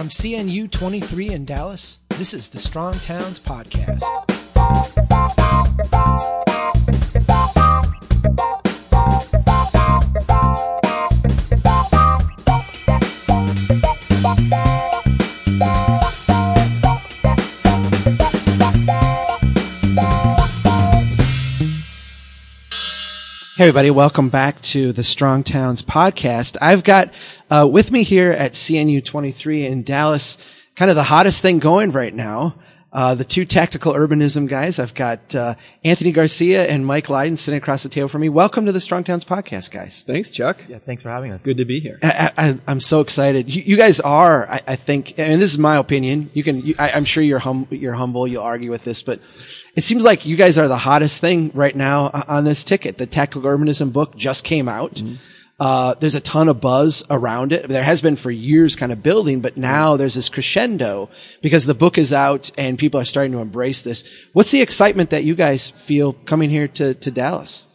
From 0.00 0.08
CNU 0.08 0.70
23 0.70 1.28
in 1.28 1.44
Dallas, 1.44 1.98
this 2.08 2.32
is 2.32 2.48
the 2.48 2.58
Strong 2.58 2.94
Towns 3.00 3.38
Podcast. 3.38 4.00
Hey, 23.60 23.66
everybody, 23.66 23.90
welcome 23.90 24.30
back 24.30 24.62
to 24.62 24.90
the 24.94 25.04
Strong 25.04 25.44
Towns 25.44 25.82
podcast. 25.82 26.56
I've 26.62 26.82
got 26.82 27.10
uh, 27.50 27.68
with 27.70 27.90
me 27.90 28.02
here 28.02 28.30
at 28.30 28.52
CNU 28.52 29.04
23 29.04 29.66
in 29.66 29.82
Dallas, 29.82 30.38
kind 30.76 30.90
of 30.90 30.96
the 30.96 31.02
hottest 31.02 31.42
thing 31.42 31.58
going 31.58 31.90
right 31.90 32.14
now. 32.14 32.54
Uh, 32.92 33.14
the 33.14 33.22
two 33.22 33.44
tactical 33.44 33.92
urbanism 33.92 34.48
guys. 34.48 34.80
I've 34.80 34.94
got 34.94 35.32
uh, 35.32 35.54
Anthony 35.84 36.10
Garcia 36.10 36.66
and 36.66 36.84
Mike 36.84 37.08
Lydon 37.08 37.36
sitting 37.36 37.58
across 37.58 37.84
the 37.84 37.88
table 37.88 38.08
from 38.08 38.20
me. 38.20 38.28
Welcome 38.28 38.66
to 38.66 38.72
the 38.72 38.80
Strong 38.80 39.04
Towns 39.04 39.24
podcast, 39.24 39.70
guys. 39.70 40.02
Thanks, 40.04 40.28
Chuck. 40.28 40.64
Yeah, 40.68 40.78
thanks 40.78 41.04
for 41.04 41.08
having 41.08 41.30
us. 41.30 41.40
Good 41.40 41.58
to 41.58 41.64
be 41.64 41.78
here. 41.78 42.00
I, 42.02 42.58
am 42.66 42.80
so 42.80 43.00
excited. 43.00 43.54
You, 43.54 43.62
you, 43.62 43.76
guys 43.76 44.00
are, 44.00 44.48
I, 44.48 44.60
I, 44.66 44.74
think, 44.74 45.20
and 45.20 45.40
this 45.40 45.52
is 45.52 45.58
my 45.58 45.76
opinion. 45.76 46.30
You 46.34 46.42
can, 46.42 46.66
you, 46.66 46.74
I, 46.80 46.88
am 46.88 47.04
sure 47.04 47.22
you're, 47.22 47.38
hum, 47.38 47.68
you're 47.70 47.94
humble. 47.94 48.26
You'll 48.26 48.42
argue 48.42 48.70
with 48.70 48.82
this, 48.82 49.04
but 49.04 49.20
it 49.76 49.84
seems 49.84 50.04
like 50.04 50.26
you 50.26 50.34
guys 50.34 50.58
are 50.58 50.66
the 50.66 50.76
hottest 50.76 51.20
thing 51.20 51.52
right 51.54 51.76
now 51.76 52.10
on 52.26 52.42
this 52.42 52.64
ticket. 52.64 52.98
The 52.98 53.06
Tactical 53.06 53.42
Urbanism 53.42 53.92
book 53.92 54.16
just 54.16 54.42
came 54.42 54.68
out. 54.68 54.94
Mm-hmm. 54.94 55.14
Uh, 55.60 55.92
there's 56.00 56.14
a 56.14 56.20
ton 56.20 56.48
of 56.48 56.58
buzz 56.60 57.04
around 57.10 57.52
it. 57.52 57.68
There 57.68 57.84
has 57.84 58.00
been 58.00 58.16
for 58.16 58.30
years 58.30 58.76
kind 58.76 58.90
of 58.90 59.02
building, 59.02 59.40
but 59.40 59.58
now 59.58 59.98
there's 59.98 60.14
this 60.14 60.30
crescendo 60.30 61.10
because 61.42 61.66
the 61.66 61.74
book 61.74 61.98
is 61.98 62.14
out 62.14 62.50
and 62.56 62.78
people 62.78 62.98
are 62.98 63.04
starting 63.04 63.32
to 63.32 63.40
embrace 63.40 63.82
this. 63.82 64.10
What's 64.32 64.52
the 64.52 64.62
excitement 64.62 65.10
that 65.10 65.24
you 65.24 65.34
guys 65.34 65.68
feel 65.68 66.14
coming 66.14 66.48
here 66.48 66.66
to, 66.68 66.94
to 66.94 67.10
Dallas? 67.10 67.66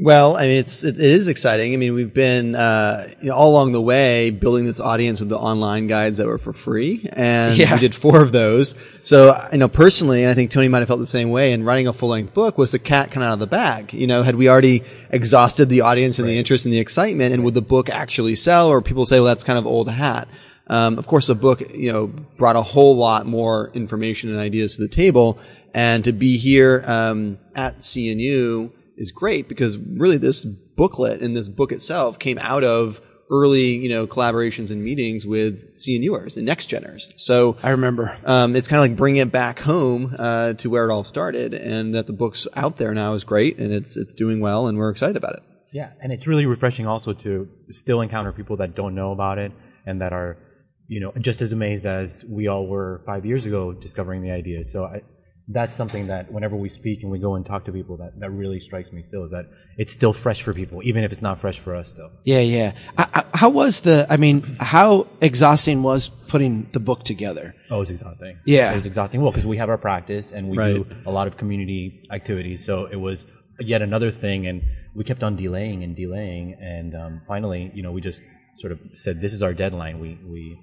Well, 0.00 0.36
I 0.36 0.42
mean, 0.42 0.58
it's 0.58 0.84
it, 0.84 0.94
it 0.94 1.10
is 1.10 1.26
exciting. 1.26 1.74
I 1.74 1.76
mean, 1.76 1.92
we've 1.92 2.14
been 2.14 2.54
uh, 2.54 3.08
you 3.20 3.30
know, 3.30 3.34
all 3.34 3.50
along 3.50 3.72
the 3.72 3.80
way 3.80 4.30
building 4.30 4.64
this 4.64 4.78
audience 4.78 5.18
with 5.18 5.28
the 5.28 5.38
online 5.38 5.88
guides 5.88 6.18
that 6.18 6.28
were 6.28 6.38
for 6.38 6.52
free, 6.52 7.08
and 7.12 7.56
yeah. 7.56 7.74
we 7.74 7.80
did 7.80 7.96
four 7.96 8.22
of 8.22 8.30
those. 8.30 8.76
So, 9.02 9.48
you 9.50 9.58
know, 9.58 9.66
personally, 9.68 10.22
and 10.22 10.30
I 10.30 10.34
think 10.34 10.52
Tony 10.52 10.68
might 10.68 10.80
have 10.80 10.88
felt 10.88 11.00
the 11.00 11.06
same 11.06 11.30
way. 11.30 11.52
And 11.52 11.66
writing 11.66 11.88
a 11.88 11.92
full 11.92 12.10
length 12.10 12.32
book 12.32 12.56
was 12.56 12.70
the 12.70 12.78
cat 12.78 13.10
kind 13.10 13.24
of 13.24 13.30
out 13.30 13.32
of 13.34 13.38
the 13.40 13.48
bag. 13.48 13.92
You 13.92 14.06
know, 14.06 14.22
had 14.22 14.36
we 14.36 14.48
already 14.48 14.84
exhausted 15.10 15.68
the 15.68 15.80
audience 15.80 16.20
and 16.20 16.28
right. 16.28 16.34
the 16.34 16.38
interest 16.38 16.64
and 16.64 16.72
the 16.72 16.78
excitement, 16.78 17.34
and 17.34 17.42
would 17.42 17.54
the 17.54 17.60
book 17.60 17.90
actually 17.90 18.36
sell, 18.36 18.68
or 18.68 18.80
people 18.80 19.04
say, 19.04 19.18
well, 19.18 19.26
that's 19.26 19.42
kind 19.42 19.58
of 19.58 19.66
old 19.66 19.90
hat. 19.90 20.28
Um, 20.68 20.96
of 20.98 21.08
course, 21.08 21.26
the 21.26 21.34
book, 21.34 21.74
you 21.74 21.90
know, 21.90 22.06
brought 22.36 22.54
a 22.54 22.62
whole 22.62 22.96
lot 22.96 23.26
more 23.26 23.72
information 23.74 24.30
and 24.30 24.38
ideas 24.38 24.76
to 24.76 24.82
the 24.82 24.88
table, 24.88 25.40
and 25.74 26.04
to 26.04 26.12
be 26.12 26.38
here 26.38 26.84
um, 26.86 27.38
at 27.56 27.80
CNU 27.80 28.70
is 28.98 29.12
great 29.12 29.48
because 29.48 29.76
really 29.78 30.18
this 30.18 30.44
booklet 30.44 31.22
and 31.22 31.36
this 31.36 31.48
book 31.48 31.72
itself 31.72 32.18
came 32.18 32.38
out 32.38 32.64
of 32.64 33.00
early, 33.30 33.76
you 33.76 33.88
know, 33.88 34.06
collaborations 34.06 34.70
and 34.70 34.82
meetings 34.82 35.26
with 35.26 35.74
CNUers 35.76 36.36
and 36.36 36.46
next 36.46 36.70
geners. 36.70 37.12
So 37.16 37.56
I 37.62 37.70
remember 37.70 38.16
um, 38.24 38.56
it's 38.56 38.68
kind 38.68 38.82
of 38.82 38.90
like 38.90 38.96
bringing 38.96 39.20
it 39.20 39.30
back 39.30 39.58
home 39.58 40.14
uh, 40.18 40.54
to 40.54 40.70
where 40.70 40.88
it 40.88 40.92
all 40.92 41.04
started, 41.04 41.54
and 41.54 41.94
that 41.94 42.06
the 42.06 42.12
book's 42.12 42.46
out 42.54 42.76
there 42.78 42.94
now 42.94 43.14
is 43.14 43.24
great, 43.24 43.58
and 43.58 43.72
it's 43.72 43.96
it's 43.96 44.12
doing 44.12 44.40
well, 44.40 44.66
and 44.66 44.78
we're 44.78 44.90
excited 44.90 45.16
about 45.16 45.34
it. 45.34 45.42
Yeah, 45.72 45.90
and 46.00 46.12
it's 46.12 46.26
really 46.26 46.46
refreshing 46.46 46.86
also 46.86 47.12
to 47.12 47.48
still 47.70 48.00
encounter 48.00 48.32
people 48.32 48.56
that 48.56 48.74
don't 48.74 48.94
know 48.94 49.12
about 49.12 49.38
it 49.38 49.52
and 49.86 50.00
that 50.00 50.12
are, 50.14 50.38
you 50.86 51.00
know, 51.00 51.12
just 51.18 51.42
as 51.42 51.52
amazed 51.52 51.84
as 51.84 52.24
we 52.28 52.48
all 52.48 52.66
were 52.66 53.02
five 53.04 53.26
years 53.26 53.44
ago 53.44 53.74
discovering 53.74 54.22
the 54.22 54.30
idea. 54.30 54.64
So 54.64 54.84
I, 54.84 55.02
that's 55.50 55.74
something 55.74 56.06
that 56.08 56.30
whenever 56.30 56.56
we 56.56 56.68
speak 56.68 57.02
and 57.02 57.10
we 57.10 57.18
go 57.18 57.34
and 57.34 57.46
talk 57.46 57.64
to 57.64 57.72
people 57.72 57.96
that, 57.96 58.18
that 58.20 58.30
really 58.30 58.60
strikes 58.60 58.92
me 58.92 59.02
still 59.02 59.24
is 59.24 59.30
that 59.30 59.46
it's 59.78 59.92
still 59.92 60.12
fresh 60.12 60.42
for 60.42 60.52
people 60.52 60.80
even 60.84 61.04
if 61.04 61.12
it's 61.12 61.22
not 61.22 61.38
fresh 61.38 61.58
for 61.58 61.74
us 61.74 61.90
still. 61.90 62.10
Yeah 62.24 62.40
yeah. 62.40 62.72
I, 62.96 63.08
I, 63.14 63.36
how 63.36 63.48
was 63.48 63.80
the 63.80 64.06
i 64.10 64.16
mean 64.16 64.56
how 64.60 65.06
exhausting 65.20 65.82
was 65.82 66.08
putting 66.08 66.68
the 66.72 66.80
book 66.80 67.04
together? 67.04 67.54
Oh 67.70 67.76
it 67.76 67.78
was 67.78 67.90
exhausting. 67.90 68.38
Yeah. 68.44 68.72
It 68.72 68.76
was 68.76 68.86
exhausting. 68.86 69.22
Well 69.22 69.30
because 69.30 69.46
we 69.46 69.56
have 69.56 69.70
our 69.70 69.78
practice 69.78 70.32
and 70.32 70.48
we 70.48 70.58
right. 70.58 70.74
do 70.74 70.86
a 71.06 71.10
lot 71.10 71.26
of 71.26 71.36
community 71.36 72.06
activities 72.10 72.64
so 72.64 72.86
it 72.86 72.96
was 72.96 73.26
yet 73.60 73.82
another 73.82 74.10
thing 74.10 74.46
and 74.46 74.62
we 74.94 75.04
kept 75.04 75.22
on 75.22 75.36
delaying 75.36 75.82
and 75.82 75.96
delaying 75.96 76.54
and 76.60 76.94
um, 76.94 77.22
finally 77.26 77.70
you 77.74 77.82
know 77.82 77.92
we 77.92 78.00
just 78.00 78.20
sort 78.58 78.72
of 78.72 78.80
said 78.94 79.20
this 79.20 79.32
is 79.32 79.42
our 79.42 79.54
deadline. 79.54 80.00
We 80.00 80.18
we 80.26 80.60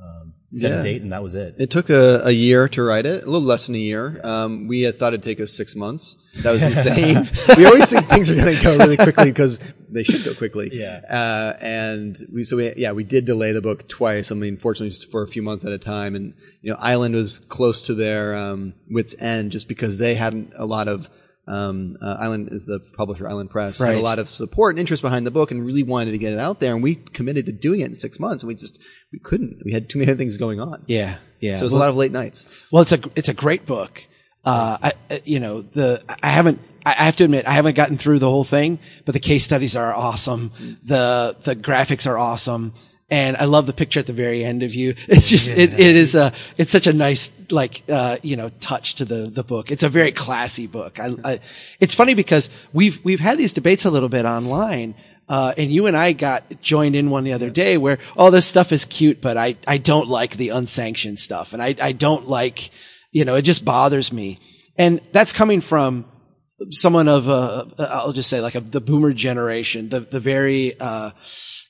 um, 0.00 0.34
set 0.52 0.70
yeah. 0.70 0.80
a 0.80 0.82
date, 0.82 1.02
and 1.02 1.12
that 1.12 1.22
was 1.22 1.34
it. 1.34 1.56
It 1.58 1.70
took 1.70 1.90
a, 1.90 2.22
a, 2.24 2.30
year 2.30 2.68
to 2.68 2.82
write 2.82 3.06
it, 3.06 3.22
a 3.22 3.26
little 3.26 3.46
less 3.46 3.66
than 3.66 3.74
a 3.74 3.78
year. 3.78 4.20
Um, 4.22 4.68
we 4.68 4.82
had 4.82 4.98
thought 4.98 5.14
it'd 5.14 5.24
take 5.24 5.40
us 5.40 5.52
six 5.52 5.74
months. 5.74 6.16
That 6.42 6.52
was 6.52 6.62
insane. 6.64 7.28
we 7.56 7.66
always 7.66 7.88
think 7.88 8.06
things 8.06 8.30
are 8.30 8.34
going 8.34 8.54
to 8.54 8.62
go 8.62 8.76
really 8.76 8.96
quickly 8.96 9.26
because 9.26 9.58
they 9.88 10.04
should 10.04 10.24
go 10.24 10.34
quickly. 10.34 10.70
Yeah. 10.72 11.00
Uh, 11.08 11.56
and 11.60 12.16
we, 12.32 12.44
so 12.44 12.56
we, 12.56 12.74
yeah, 12.76 12.92
we 12.92 13.04
did 13.04 13.24
delay 13.24 13.52
the 13.52 13.62
book 13.62 13.88
twice. 13.88 14.30
I 14.30 14.34
mean, 14.34 14.56
fortunately, 14.56 14.90
just 14.90 15.10
for 15.10 15.22
a 15.22 15.28
few 15.28 15.42
months 15.42 15.64
at 15.64 15.72
a 15.72 15.78
time. 15.78 16.14
And 16.14 16.34
you 16.62 16.70
know, 16.72 16.78
Island 16.78 17.14
was 17.14 17.38
close 17.38 17.86
to 17.86 17.94
their 17.94 18.34
um, 18.34 18.74
wits' 18.90 19.14
end 19.18 19.52
just 19.52 19.68
because 19.68 19.98
they 19.98 20.14
hadn't 20.14 20.52
a 20.56 20.66
lot 20.66 20.88
of 20.88 21.08
um, 21.48 21.96
uh, 22.02 22.16
Island 22.18 22.48
is 22.50 22.64
the 22.64 22.80
publisher, 22.96 23.28
Island 23.28 23.50
Press, 23.50 23.78
right. 23.78 23.90
had 23.90 23.98
a 23.98 24.02
lot 24.02 24.18
of 24.18 24.28
support 24.28 24.74
and 24.74 24.80
interest 24.80 25.02
behind 25.02 25.26
the 25.26 25.30
book, 25.30 25.50
and 25.50 25.64
really 25.64 25.84
wanted 25.84 26.10
to 26.12 26.18
get 26.18 26.32
it 26.32 26.38
out 26.38 26.58
there. 26.60 26.74
And 26.74 26.82
we 26.82 26.96
committed 26.96 27.46
to 27.46 27.52
doing 27.52 27.80
it 27.80 27.86
in 27.86 27.94
six 27.94 28.18
months, 28.18 28.42
and 28.42 28.48
we 28.48 28.54
just 28.54 28.78
we 29.12 29.18
couldn't. 29.20 29.62
We 29.64 29.72
had 29.72 29.88
too 29.88 30.00
many 30.00 30.14
things 30.14 30.36
going 30.36 30.60
on. 30.60 30.82
Yeah, 30.86 31.18
yeah. 31.40 31.56
So 31.56 31.60
it 31.60 31.64
was 31.64 31.72
well, 31.72 31.82
a 31.82 31.84
lot 31.84 31.90
of 31.90 31.96
late 31.96 32.12
nights. 32.12 32.56
Well, 32.72 32.82
it's 32.82 32.92
a 32.92 33.00
it's 33.14 33.28
a 33.28 33.34
great 33.34 33.64
book. 33.64 34.04
Uh, 34.44 34.78
I, 34.82 35.20
you 35.24 35.40
know, 35.40 35.62
the 35.62 36.02
I 36.22 36.28
haven't. 36.28 36.60
I 36.84 36.92
have 36.92 37.16
to 37.16 37.24
admit, 37.24 37.48
I 37.48 37.52
haven't 37.52 37.74
gotten 37.74 37.98
through 37.98 38.20
the 38.20 38.30
whole 38.30 38.44
thing, 38.44 38.78
but 39.04 39.12
the 39.12 39.18
case 39.18 39.42
studies 39.42 39.74
are 39.74 39.92
awesome. 39.92 40.52
The 40.84 41.36
the 41.42 41.56
graphics 41.56 42.08
are 42.08 42.16
awesome. 42.16 42.74
And 43.08 43.36
I 43.36 43.44
love 43.44 43.66
the 43.66 43.72
picture 43.72 44.00
at 44.00 44.06
the 44.06 44.12
very 44.12 44.44
end 44.44 44.64
of 44.64 44.74
you. 44.74 44.94
It's 45.08 45.30
just, 45.30 45.50
yeah. 45.50 45.62
it, 45.62 45.72
it 45.74 45.96
is 45.96 46.14
a, 46.14 46.32
it's 46.58 46.72
such 46.72 46.86
a 46.88 46.92
nice, 46.92 47.30
like, 47.50 47.82
uh, 47.88 48.18
you 48.22 48.36
know, 48.36 48.50
touch 48.60 48.96
to 48.96 49.04
the, 49.04 49.28
the 49.28 49.44
book. 49.44 49.70
It's 49.70 49.84
a 49.84 49.88
very 49.88 50.10
classy 50.10 50.66
book. 50.66 50.98
I, 50.98 51.14
I, 51.24 51.40
it's 51.78 51.94
funny 51.94 52.14
because 52.14 52.50
we've, 52.72 53.02
we've 53.04 53.20
had 53.20 53.38
these 53.38 53.52
debates 53.52 53.84
a 53.84 53.90
little 53.90 54.08
bit 54.08 54.24
online. 54.24 54.94
Uh, 55.28 55.54
and 55.56 55.72
you 55.72 55.86
and 55.86 55.96
I 55.96 56.12
got 56.12 56.62
joined 56.62 56.94
in 56.96 57.10
one 57.10 57.24
the 57.24 57.32
other 57.32 57.50
day 57.50 57.78
where, 57.78 57.98
oh, 58.16 58.30
this 58.30 58.46
stuff 58.46 58.72
is 58.72 58.84
cute, 58.84 59.20
but 59.20 59.36
I, 59.36 59.56
I 59.66 59.78
don't 59.78 60.08
like 60.08 60.36
the 60.36 60.50
unsanctioned 60.50 61.18
stuff. 61.18 61.52
And 61.52 61.62
I, 61.62 61.74
I 61.80 61.92
don't 61.92 62.28
like, 62.28 62.70
you 63.12 63.24
know, 63.24 63.36
it 63.36 63.42
just 63.42 63.64
bothers 63.64 64.12
me. 64.12 64.38
And 64.76 65.00
that's 65.12 65.32
coming 65.32 65.60
from 65.60 66.04
someone 66.70 67.08
of 67.08 67.28
a, 67.28 67.66
I'll 67.78 68.12
just 68.12 68.30
say 68.30 68.40
like 68.40 68.54
a, 68.54 68.60
the 68.60 68.80
boomer 68.80 69.12
generation, 69.12 69.88
the, 69.88 70.00
the 70.00 70.20
very, 70.20 70.78
uh, 70.78 71.10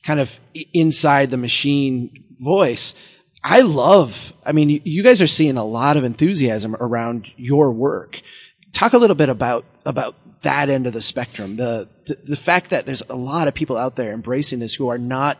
kind 0.07 0.21
of 0.21 0.39
inside 0.73 1.31
the 1.31 1.37
machine 1.37 2.25
voice. 2.39 2.95
I 3.43 3.61
love, 3.63 4.33
I 4.45 4.53
mean, 4.53 4.81
you 4.85 5.03
guys 5.03 5.21
are 5.21 5.27
seeing 5.27 5.57
a 5.57 5.65
lot 5.65 5.97
of 5.97 6.05
enthusiasm 6.05 6.77
around 6.79 7.31
your 7.37 7.73
work. 7.73 8.23
Talk 8.73 8.93
a 8.93 8.99
little 8.99 9.17
bit 9.17 9.29
about, 9.29 9.65
about 9.85 10.15
that 10.43 10.69
end 10.69 10.87
of 10.87 10.93
the 10.93 11.03
spectrum. 11.03 11.57
The, 11.57 11.89
the, 12.07 12.17
the 12.25 12.37
fact 12.37 12.71
that 12.71 12.87
there's 12.87 13.03
a 13.09 13.17
lot 13.17 13.49
of 13.49 13.55
people 13.55 13.77
out 13.77 13.97
there 13.97 14.13
embracing 14.13 14.61
this 14.61 14.75
who 14.75 14.89
are 14.89 14.99
not 14.99 15.39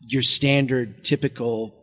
your 0.00 0.22
standard 0.22 1.04
typical 1.04 1.74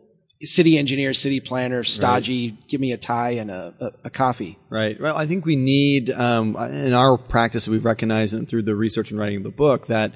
city 0.42 0.78
engineer, 0.78 1.12
city 1.12 1.40
planner, 1.40 1.84
stodgy, 1.84 2.50
right. 2.50 2.68
give 2.68 2.80
me 2.80 2.92
a 2.92 2.96
tie 2.96 3.32
and 3.32 3.50
a, 3.50 3.74
a, 3.80 3.92
a, 4.04 4.10
coffee. 4.10 4.58
Right. 4.70 4.98
Well, 5.00 5.16
I 5.16 5.26
think 5.26 5.44
we 5.44 5.56
need, 5.56 6.10
um, 6.10 6.56
in 6.56 6.94
our 6.94 7.18
practice, 7.18 7.68
we've 7.68 7.84
recognized 7.84 8.34
and 8.34 8.48
through 8.48 8.62
the 8.62 8.74
research 8.74 9.10
and 9.10 9.20
writing 9.20 9.38
of 9.38 9.42
the 9.42 9.50
book 9.50 9.88
that 9.88 10.12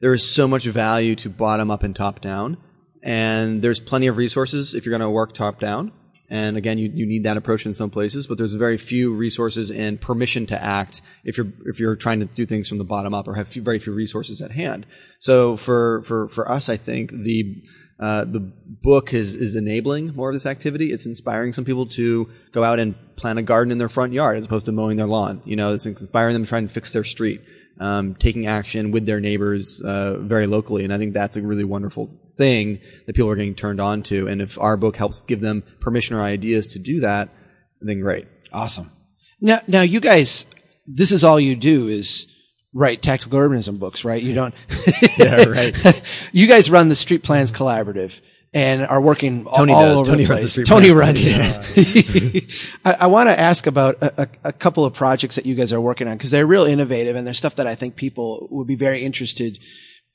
there 0.00 0.14
is 0.14 0.28
so 0.28 0.46
much 0.46 0.64
value 0.64 1.14
to 1.16 1.30
bottom 1.30 1.70
up 1.70 1.82
and 1.82 1.94
top 1.94 2.20
down. 2.20 2.56
And 3.02 3.62
there's 3.62 3.80
plenty 3.80 4.08
of 4.08 4.16
resources 4.16 4.74
if 4.74 4.84
you're 4.84 4.90
going 4.90 5.06
to 5.06 5.10
work 5.10 5.32
top 5.32 5.60
down. 5.60 5.92
And 6.28 6.56
again, 6.56 6.76
you, 6.78 6.90
you 6.92 7.06
need 7.06 7.22
that 7.22 7.36
approach 7.36 7.66
in 7.66 7.74
some 7.74 7.90
places, 7.90 8.26
but 8.26 8.36
there's 8.36 8.52
very 8.54 8.78
few 8.78 9.14
resources 9.14 9.70
and 9.70 10.00
permission 10.00 10.46
to 10.46 10.60
act 10.60 11.02
if 11.24 11.36
you're 11.36 11.46
if 11.66 11.78
you're 11.78 11.94
trying 11.94 12.18
to 12.18 12.26
do 12.26 12.44
things 12.44 12.68
from 12.68 12.78
the 12.78 12.84
bottom 12.84 13.14
up 13.14 13.28
or 13.28 13.34
have 13.34 13.46
few, 13.46 13.62
very 13.62 13.78
few 13.78 13.92
resources 13.92 14.40
at 14.40 14.50
hand. 14.50 14.86
So 15.20 15.56
for 15.56 16.02
for 16.02 16.28
for 16.28 16.50
us, 16.50 16.68
I 16.68 16.78
think 16.78 17.12
the 17.12 17.62
uh, 18.00 18.24
the 18.24 18.40
book 18.40 19.14
is 19.14 19.36
is 19.36 19.54
enabling 19.54 20.16
more 20.16 20.30
of 20.30 20.34
this 20.34 20.46
activity. 20.46 20.92
It's 20.92 21.06
inspiring 21.06 21.52
some 21.52 21.64
people 21.64 21.86
to 21.90 22.28
go 22.50 22.64
out 22.64 22.80
and 22.80 22.96
plant 23.14 23.38
a 23.38 23.42
garden 23.42 23.70
in 23.70 23.78
their 23.78 23.88
front 23.88 24.12
yard 24.12 24.36
as 24.36 24.44
opposed 24.44 24.66
to 24.66 24.72
mowing 24.72 24.96
their 24.96 25.06
lawn. 25.06 25.42
You 25.44 25.54
know, 25.54 25.72
it's 25.72 25.86
inspiring 25.86 26.32
them 26.32 26.42
to 26.42 26.48
try 26.48 26.58
and 26.58 26.70
fix 26.70 26.92
their 26.92 27.04
street 27.04 27.40
um, 27.78 28.14
taking 28.14 28.46
action 28.46 28.90
with 28.90 29.06
their 29.06 29.20
neighbors 29.20 29.80
uh, 29.80 30.18
very 30.20 30.46
locally. 30.46 30.84
And 30.84 30.92
I 30.92 30.98
think 30.98 31.12
that's 31.12 31.36
a 31.36 31.42
really 31.42 31.64
wonderful 31.64 32.10
thing 32.36 32.80
that 33.06 33.14
people 33.14 33.30
are 33.30 33.36
getting 33.36 33.54
turned 33.54 33.80
on 33.80 34.02
to. 34.04 34.28
And 34.28 34.42
if 34.42 34.58
our 34.58 34.76
book 34.76 34.96
helps 34.96 35.22
give 35.22 35.40
them 35.40 35.62
permission 35.80 36.16
or 36.16 36.22
ideas 36.22 36.68
to 36.68 36.78
do 36.78 37.00
that, 37.00 37.28
then 37.80 38.00
great. 38.00 38.26
Awesome. 38.52 38.90
Now, 39.40 39.60
now 39.66 39.82
you 39.82 40.00
guys, 40.00 40.46
this 40.86 41.12
is 41.12 41.24
all 41.24 41.38
you 41.38 41.56
do 41.56 41.88
is 41.88 42.26
write 42.72 43.02
tactical 43.02 43.38
urbanism 43.38 43.78
books, 43.78 44.04
right? 44.04 44.22
You 44.22 44.34
don't. 44.34 44.54
yeah, 45.18 45.44
right. 45.44 46.02
you 46.32 46.46
guys 46.46 46.70
run 46.70 46.88
the 46.88 46.94
Street 46.94 47.22
Plans 47.22 47.52
Collaborative. 47.52 48.20
And 48.54 48.82
are 48.86 49.00
working 49.00 49.44
Tony 49.44 49.72
all 49.72 49.82
does. 49.82 50.00
over 50.00 50.10
Tony 50.12 50.24
the 50.24 50.30
runs 50.30 50.42
place. 50.42 50.54
the 50.54 50.64
Tony 50.64 50.90
runs 50.90 51.22
it. 51.26 52.44
I, 52.84 52.96
I 53.00 53.06
want 53.08 53.28
to 53.28 53.38
ask 53.38 53.66
about 53.66 53.96
a, 54.02 54.22
a, 54.22 54.28
a 54.44 54.52
couple 54.52 54.84
of 54.84 54.94
projects 54.94 55.36
that 55.36 55.46
you 55.46 55.54
guys 55.54 55.72
are 55.72 55.80
working 55.80 56.08
on 56.08 56.16
because 56.16 56.30
they're 56.30 56.46
real 56.46 56.64
innovative 56.64 57.16
and 57.16 57.26
they're 57.26 57.34
stuff 57.34 57.56
that 57.56 57.66
I 57.66 57.74
think 57.74 57.96
people 57.96 58.48
would 58.50 58.66
be 58.66 58.76
very 58.76 59.04
interested. 59.04 59.58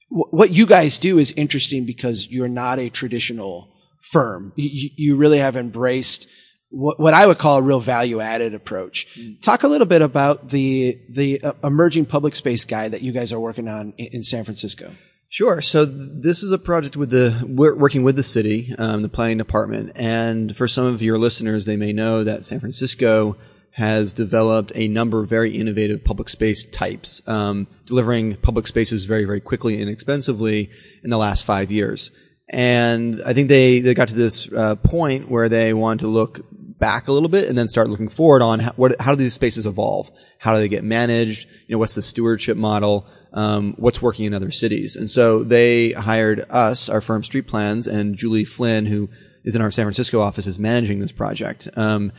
Wh- 0.09 0.33
What 0.33 0.49
you 0.51 0.65
guys 0.65 0.97
do 0.97 1.17
is 1.19 1.31
interesting 1.33 1.85
because 1.85 2.27
you're 2.29 2.47
not 2.47 2.79
a 2.79 2.89
traditional 2.89 3.69
firm. 4.11 4.53
You, 4.55 4.89
you- 4.95 5.15
really 5.15 5.37
have 5.39 5.55
embraced 5.55 6.27
what, 6.69 6.99
what 6.99 7.13
I 7.13 7.27
would 7.27 7.37
call 7.37 7.57
a 7.57 7.61
real 7.61 7.81
value 7.81 8.21
added 8.21 8.53
approach. 8.55 9.19
Talk 9.41 9.63
a 9.63 9.67
little 9.67 9.85
bit 9.85 10.01
about 10.01 10.49
the 10.49 10.97
the 11.09 11.41
uh, 11.43 11.53
emerging 11.63 12.05
public 12.05 12.33
space 12.35 12.63
guide 12.63 12.91
that 12.91 13.01
you 13.01 13.11
guys 13.11 13.33
are 13.33 13.39
working 13.39 13.67
on 13.67 13.93
in, 13.97 14.07
in 14.13 14.23
San 14.23 14.45
Francisco. 14.45 14.89
Sure. 15.31 15.61
So 15.61 15.85
th- 15.85 15.97
this 15.97 16.43
is 16.43 16.51
a 16.51 16.57
project 16.57 16.97
with 16.97 17.09
the 17.09 17.45
we're 17.47 17.73
working 17.73 18.03
with 18.03 18.17
the 18.17 18.21
city, 18.23 18.75
um, 18.77 19.01
the 19.01 19.07
planning 19.07 19.37
department, 19.37 19.93
and 19.95 20.55
for 20.57 20.67
some 20.67 20.85
of 20.85 21.01
your 21.01 21.17
listeners, 21.17 21.65
they 21.65 21.77
may 21.77 21.93
know 21.93 22.25
that 22.25 22.43
San 22.43 22.59
Francisco 22.59 23.37
has 23.71 24.11
developed 24.11 24.73
a 24.75 24.89
number 24.89 25.23
of 25.23 25.29
very 25.29 25.57
innovative 25.57 26.03
public 26.03 26.27
space 26.27 26.65
types, 26.65 27.25
um, 27.29 27.65
delivering 27.85 28.35
public 28.35 28.67
spaces 28.67 29.05
very, 29.05 29.23
very 29.23 29.39
quickly 29.39 29.75
and 29.75 29.83
inexpensively 29.83 30.69
in 31.01 31.09
the 31.09 31.17
last 31.17 31.45
five 31.45 31.71
years. 31.71 32.11
And 32.49 33.21
I 33.25 33.33
think 33.33 33.47
they, 33.47 33.79
they 33.79 33.93
got 33.93 34.09
to 34.09 34.13
this 34.13 34.51
uh, 34.51 34.75
point 34.75 35.31
where 35.31 35.47
they 35.47 35.73
want 35.73 36.01
to 36.01 36.07
look 36.07 36.41
back 36.51 37.07
a 37.07 37.13
little 37.13 37.29
bit 37.29 37.47
and 37.47 37.57
then 37.57 37.69
start 37.69 37.87
looking 37.87 38.09
forward 38.09 38.41
on 38.41 38.59
how, 38.59 38.73
what, 38.73 38.99
how 38.99 39.15
do 39.15 39.23
these 39.23 39.35
spaces 39.35 39.65
evolve? 39.65 40.11
How 40.39 40.55
do 40.55 40.59
they 40.59 40.67
get 40.67 40.83
managed? 40.83 41.47
You 41.67 41.75
know, 41.75 41.79
what's 41.79 41.95
the 41.95 42.01
stewardship 42.01 42.57
model? 42.57 43.07
Um, 43.33 43.75
what's 43.77 44.01
working 44.01 44.25
in 44.25 44.33
other 44.33 44.51
cities? 44.51 44.95
And 44.95 45.09
so 45.09 45.43
they 45.43 45.91
hired 45.91 46.45
us, 46.49 46.89
our 46.89 47.01
firm 47.01 47.23
Street 47.23 47.47
Plans, 47.47 47.87
and 47.87 48.15
Julie 48.15 48.45
Flynn, 48.45 48.85
who 48.85 49.09
is 49.43 49.55
in 49.55 49.61
our 49.61 49.71
San 49.71 49.85
Francisco 49.85 50.19
office, 50.19 50.47
is 50.47 50.59
managing 50.59 50.99
this 50.99 51.11
project. 51.11 51.67
Um, 51.75 52.11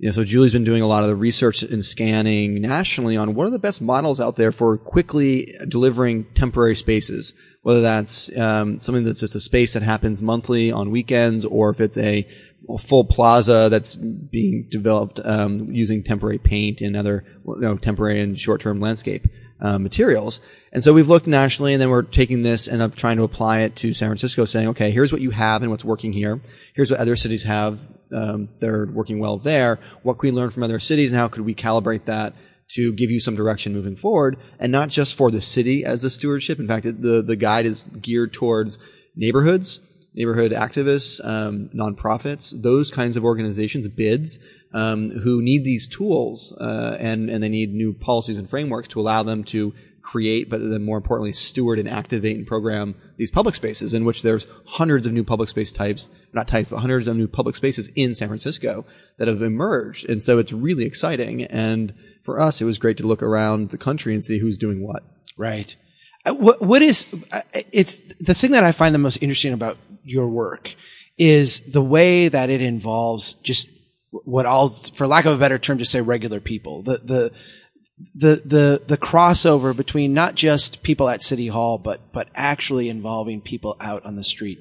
you 0.00 0.06
know, 0.06 0.12
so 0.12 0.24
Julie's 0.24 0.52
been 0.52 0.64
doing 0.64 0.80
a 0.80 0.86
lot 0.86 1.02
of 1.02 1.10
the 1.10 1.14
research 1.14 1.62
and 1.62 1.84
scanning 1.84 2.54
nationally 2.62 3.18
on 3.18 3.34
what 3.34 3.46
are 3.46 3.50
the 3.50 3.58
best 3.58 3.82
models 3.82 4.18
out 4.18 4.36
there 4.36 4.50
for 4.50 4.78
quickly 4.78 5.54
delivering 5.68 6.24
temporary 6.34 6.74
spaces, 6.74 7.34
whether 7.62 7.82
that's 7.82 8.34
um, 8.34 8.80
something 8.80 9.04
that's 9.04 9.20
just 9.20 9.34
a 9.34 9.40
space 9.40 9.74
that 9.74 9.82
happens 9.82 10.22
monthly 10.22 10.72
on 10.72 10.90
weekends, 10.90 11.44
or 11.44 11.68
if 11.68 11.80
it's 11.82 11.98
a, 11.98 12.26
a 12.70 12.78
full 12.78 13.04
plaza 13.04 13.68
that's 13.70 13.94
being 13.94 14.68
developed 14.70 15.20
um, 15.22 15.70
using 15.70 16.02
temporary 16.02 16.38
paint 16.38 16.80
and 16.80 16.96
other 16.96 17.26
you 17.44 17.56
know, 17.58 17.76
temporary 17.76 18.22
and 18.22 18.40
short-term 18.40 18.80
landscape 18.80 19.26
uh, 19.60 19.78
materials. 19.78 20.40
And 20.72 20.82
so 20.82 20.92
we've 20.92 21.08
looked 21.08 21.26
nationally, 21.26 21.72
and 21.72 21.80
then 21.80 21.90
we're 21.90 22.02
taking 22.02 22.42
this 22.42 22.68
and 22.68 22.82
I'm 22.82 22.92
trying 22.92 23.16
to 23.16 23.24
apply 23.24 23.60
it 23.60 23.76
to 23.76 23.92
San 23.92 24.08
Francisco, 24.08 24.44
saying, 24.44 24.68
okay, 24.68 24.90
here's 24.90 25.12
what 25.12 25.20
you 25.20 25.30
have 25.30 25.62
and 25.62 25.70
what's 25.70 25.84
working 25.84 26.12
here. 26.12 26.40
Here's 26.74 26.90
what 26.90 27.00
other 27.00 27.16
cities 27.16 27.42
have. 27.44 27.78
Um, 28.12 28.48
they're 28.58 28.86
working 28.86 29.18
well 29.18 29.38
there. 29.38 29.78
What 30.02 30.18
can 30.18 30.28
we 30.28 30.32
learn 30.32 30.50
from 30.50 30.62
other 30.62 30.80
cities, 30.80 31.12
and 31.12 31.18
how 31.18 31.28
could 31.28 31.44
we 31.44 31.54
calibrate 31.54 32.06
that 32.06 32.34
to 32.70 32.92
give 32.92 33.10
you 33.10 33.20
some 33.20 33.34
direction 33.34 33.72
moving 33.72 33.96
forward, 33.96 34.36
and 34.58 34.70
not 34.70 34.88
just 34.88 35.16
for 35.16 35.30
the 35.30 35.40
city 35.40 35.84
as 35.84 36.04
a 36.04 36.10
stewardship. 36.10 36.58
In 36.58 36.68
fact, 36.68 36.84
the 36.84 37.22
the 37.22 37.36
guide 37.36 37.66
is 37.66 37.82
geared 38.00 38.32
towards 38.32 38.78
neighborhoods, 39.16 39.80
neighborhood 40.14 40.52
activists, 40.52 41.24
um, 41.24 41.68
nonprofits, 41.74 42.52
those 42.62 42.90
kinds 42.90 43.16
of 43.16 43.24
organizations, 43.24 43.86
bids, 43.88 44.38
um, 44.72 45.10
who 45.10 45.42
need 45.42 45.64
these 45.64 45.86
tools 45.88 46.52
uh, 46.60 46.96
and 47.00 47.30
and 47.30 47.42
they 47.42 47.48
need 47.48 47.72
new 47.72 47.92
policies 47.92 48.38
and 48.38 48.48
frameworks 48.48 48.88
to 48.88 49.00
allow 49.00 49.22
them 49.22 49.44
to 49.44 49.72
create, 50.02 50.48
but 50.48 50.58
then 50.58 50.82
more 50.82 50.96
importantly, 50.96 51.32
steward 51.32 51.78
and 51.78 51.88
activate 51.88 52.36
and 52.36 52.46
program 52.46 52.94
these 53.18 53.30
public 53.30 53.54
spaces, 53.54 53.92
in 53.92 54.04
which 54.04 54.22
there's 54.22 54.46
hundreds 54.64 55.06
of 55.06 55.12
new 55.12 55.22
public 55.22 55.48
space 55.48 55.70
types, 55.70 56.08
not 56.32 56.48
types, 56.48 56.70
but 56.70 56.78
hundreds 56.78 57.06
of 57.06 57.16
new 57.16 57.28
public 57.28 57.54
spaces 57.54 57.90
in 57.96 58.14
San 58.14 58.28
Francisco 58.28 58.86
that 59.18 59.28
have 59.28 59.42
emerged, 59.42 60.08
and 60.08 60.22
so 60.22 60.38
it's 60.38 60.52
really 60.52 60.84
exciting. 60.86 61.44
And 61.44 61.92
for 62.22 62.40
us, 62.40 62.60
it 62.60 62.64
was 62.64 62.78
great 62.78 62.96
to 62.98 63.06
look 63.06 63.22
around 63.22 63.70
the 63.70 63.78
country 63.78 64.14
and 64.14 64.24
see 64.24 64.38
who's 64.38 64.58
doing 64.58 64.82
what. 64.82 65.02
Right. 65.36 65.76
Uh, 66.24 66.34
What, 66.34 66.62
what 66.62 66.82
is, 66.82 67.06
uh, 67.32 67.42
it's 67.72 68.00
the 68.18 68.34
thing 68.34 68.52
that 68.52 68.64
I 68.64 68.72
find 68.72 68.94
the 68.94 68.98
most 68.98 69.18
interesting 69.22 69.52
about 69.52 69.76
your 70.10 70.28
work 70.28 70.74
is 71.16 71.60
the 71.60 71.82
way 71.82 72.28
that 72.28 72.50
it 72.50 72.60
involves 72.60 73.34
just 73.34 73.68
what 74.10 74.44
I'll, 74.44 74.68
for 74.68 75.06
lack 75.06 75.24
of 75.24 75.34
a 75.34 75.38
better 75.38 75.58
term, 75.58 75.78
just 75.78 75.92
say 75.92 76.00
regular 76.00 76.40
people. 76.40 76.82
The, 76.82 76.96
the, 76.98 77.32
the, 78.14 78.42
the, 78.44 78.82
the 78.86 78.96
crossover 78.96 79.76
between 79.76 80.14
not 80.14 80.34
just 80.34 80.82
people 80.82 81.08
at 81.08 81.22
City 81.22 81.46
Hall, 81.46 81.78
but, 81.78 82.12
but 82.12 82.28
actually 82.34 82.88
involving 82.88 83.40
people 83.40 83.76
out 83.80 84.04
on 84.04 84.16
the 84.16 84.24
street. 84.24 84.58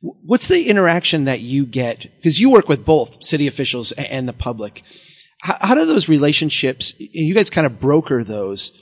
What's 0.00 0.48
the 0.48 0.68
interaction 0.68 1.26
that 1.26 1.40
you 1.40 1.66
get? 1.66 2.10
Because 2.16 2.40
you 2.40 2.50
work 2.50 2.68
with 2.68 2.84
both 2.84 3.22
city 3.22 3.46
officials 3.46 3.92
and 3.92 4.26
the 4.26 4.32
public. 4.32 4.82
How, 5.42 5.56
how 5.60 5.74
do 5.74 5.84
those 5.84 6.08
relationships, 6.08 6.94
you 6.98 7.34
guys 7.34 7.50
kind 7.50 7.66
of 7.66 7.80
broker 7.80 8.24
those. 8.24 8.72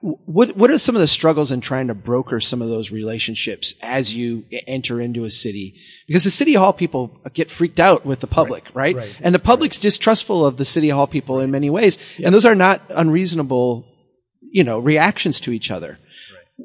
What 0.00 0.56
what 0.56 0.70
are 0.70 0.78
some 0.78 0.94
of 0.94 1.00
the 1.00 1.06
struggles 1.06 1.52
in 1.52 1.60
trying 1.60 1.88
to 1.88 1.94
broker 1.94 2.40
some 2.40 2.62
of 2.62 2.68
those 2.68 2.90
relationships 2.90 3.74
as 3.82 4.14
you 4.14 4.44
enter 4.66 5.00
into 5.00 5.24
a 5.24 5.30
city? 5.30 5.74
Because 6.06 6.24
the 6.24 6.30
city 6.30 6.54
hall 6.54 6.72
people 6.72 7.20
get 7.34 7.50
freaked 7.50 7.80
out 7.80 8.04
with 8.04 8.20
the 8.20 8.26
public, 8.26 8.64
right? 8.74 8.96
right, 8.96 9.16
And 9.20 9.34
the 9.34 9.38
public's 9.38 9.78
distrustful 9.78 10.44
of 10.44 10.56
the 10.56 10.64
city 10.64 10.88
hall 10.88 11.06
people 11.06 11.40
in 11.40 11.50
many 11.50 11.70
ways, 11.70 11.98
and 12.22 12.34
those 12.34 12.46
are 12.46 12.54
not 12.54 12.80
unreasonable, 12.88 13.86
you 14.40 14.64
know, 14.64 14.78
reactions 14.78 15.40
to 15.40 15.52
each 15.52 15.70
other. 15.70 15.98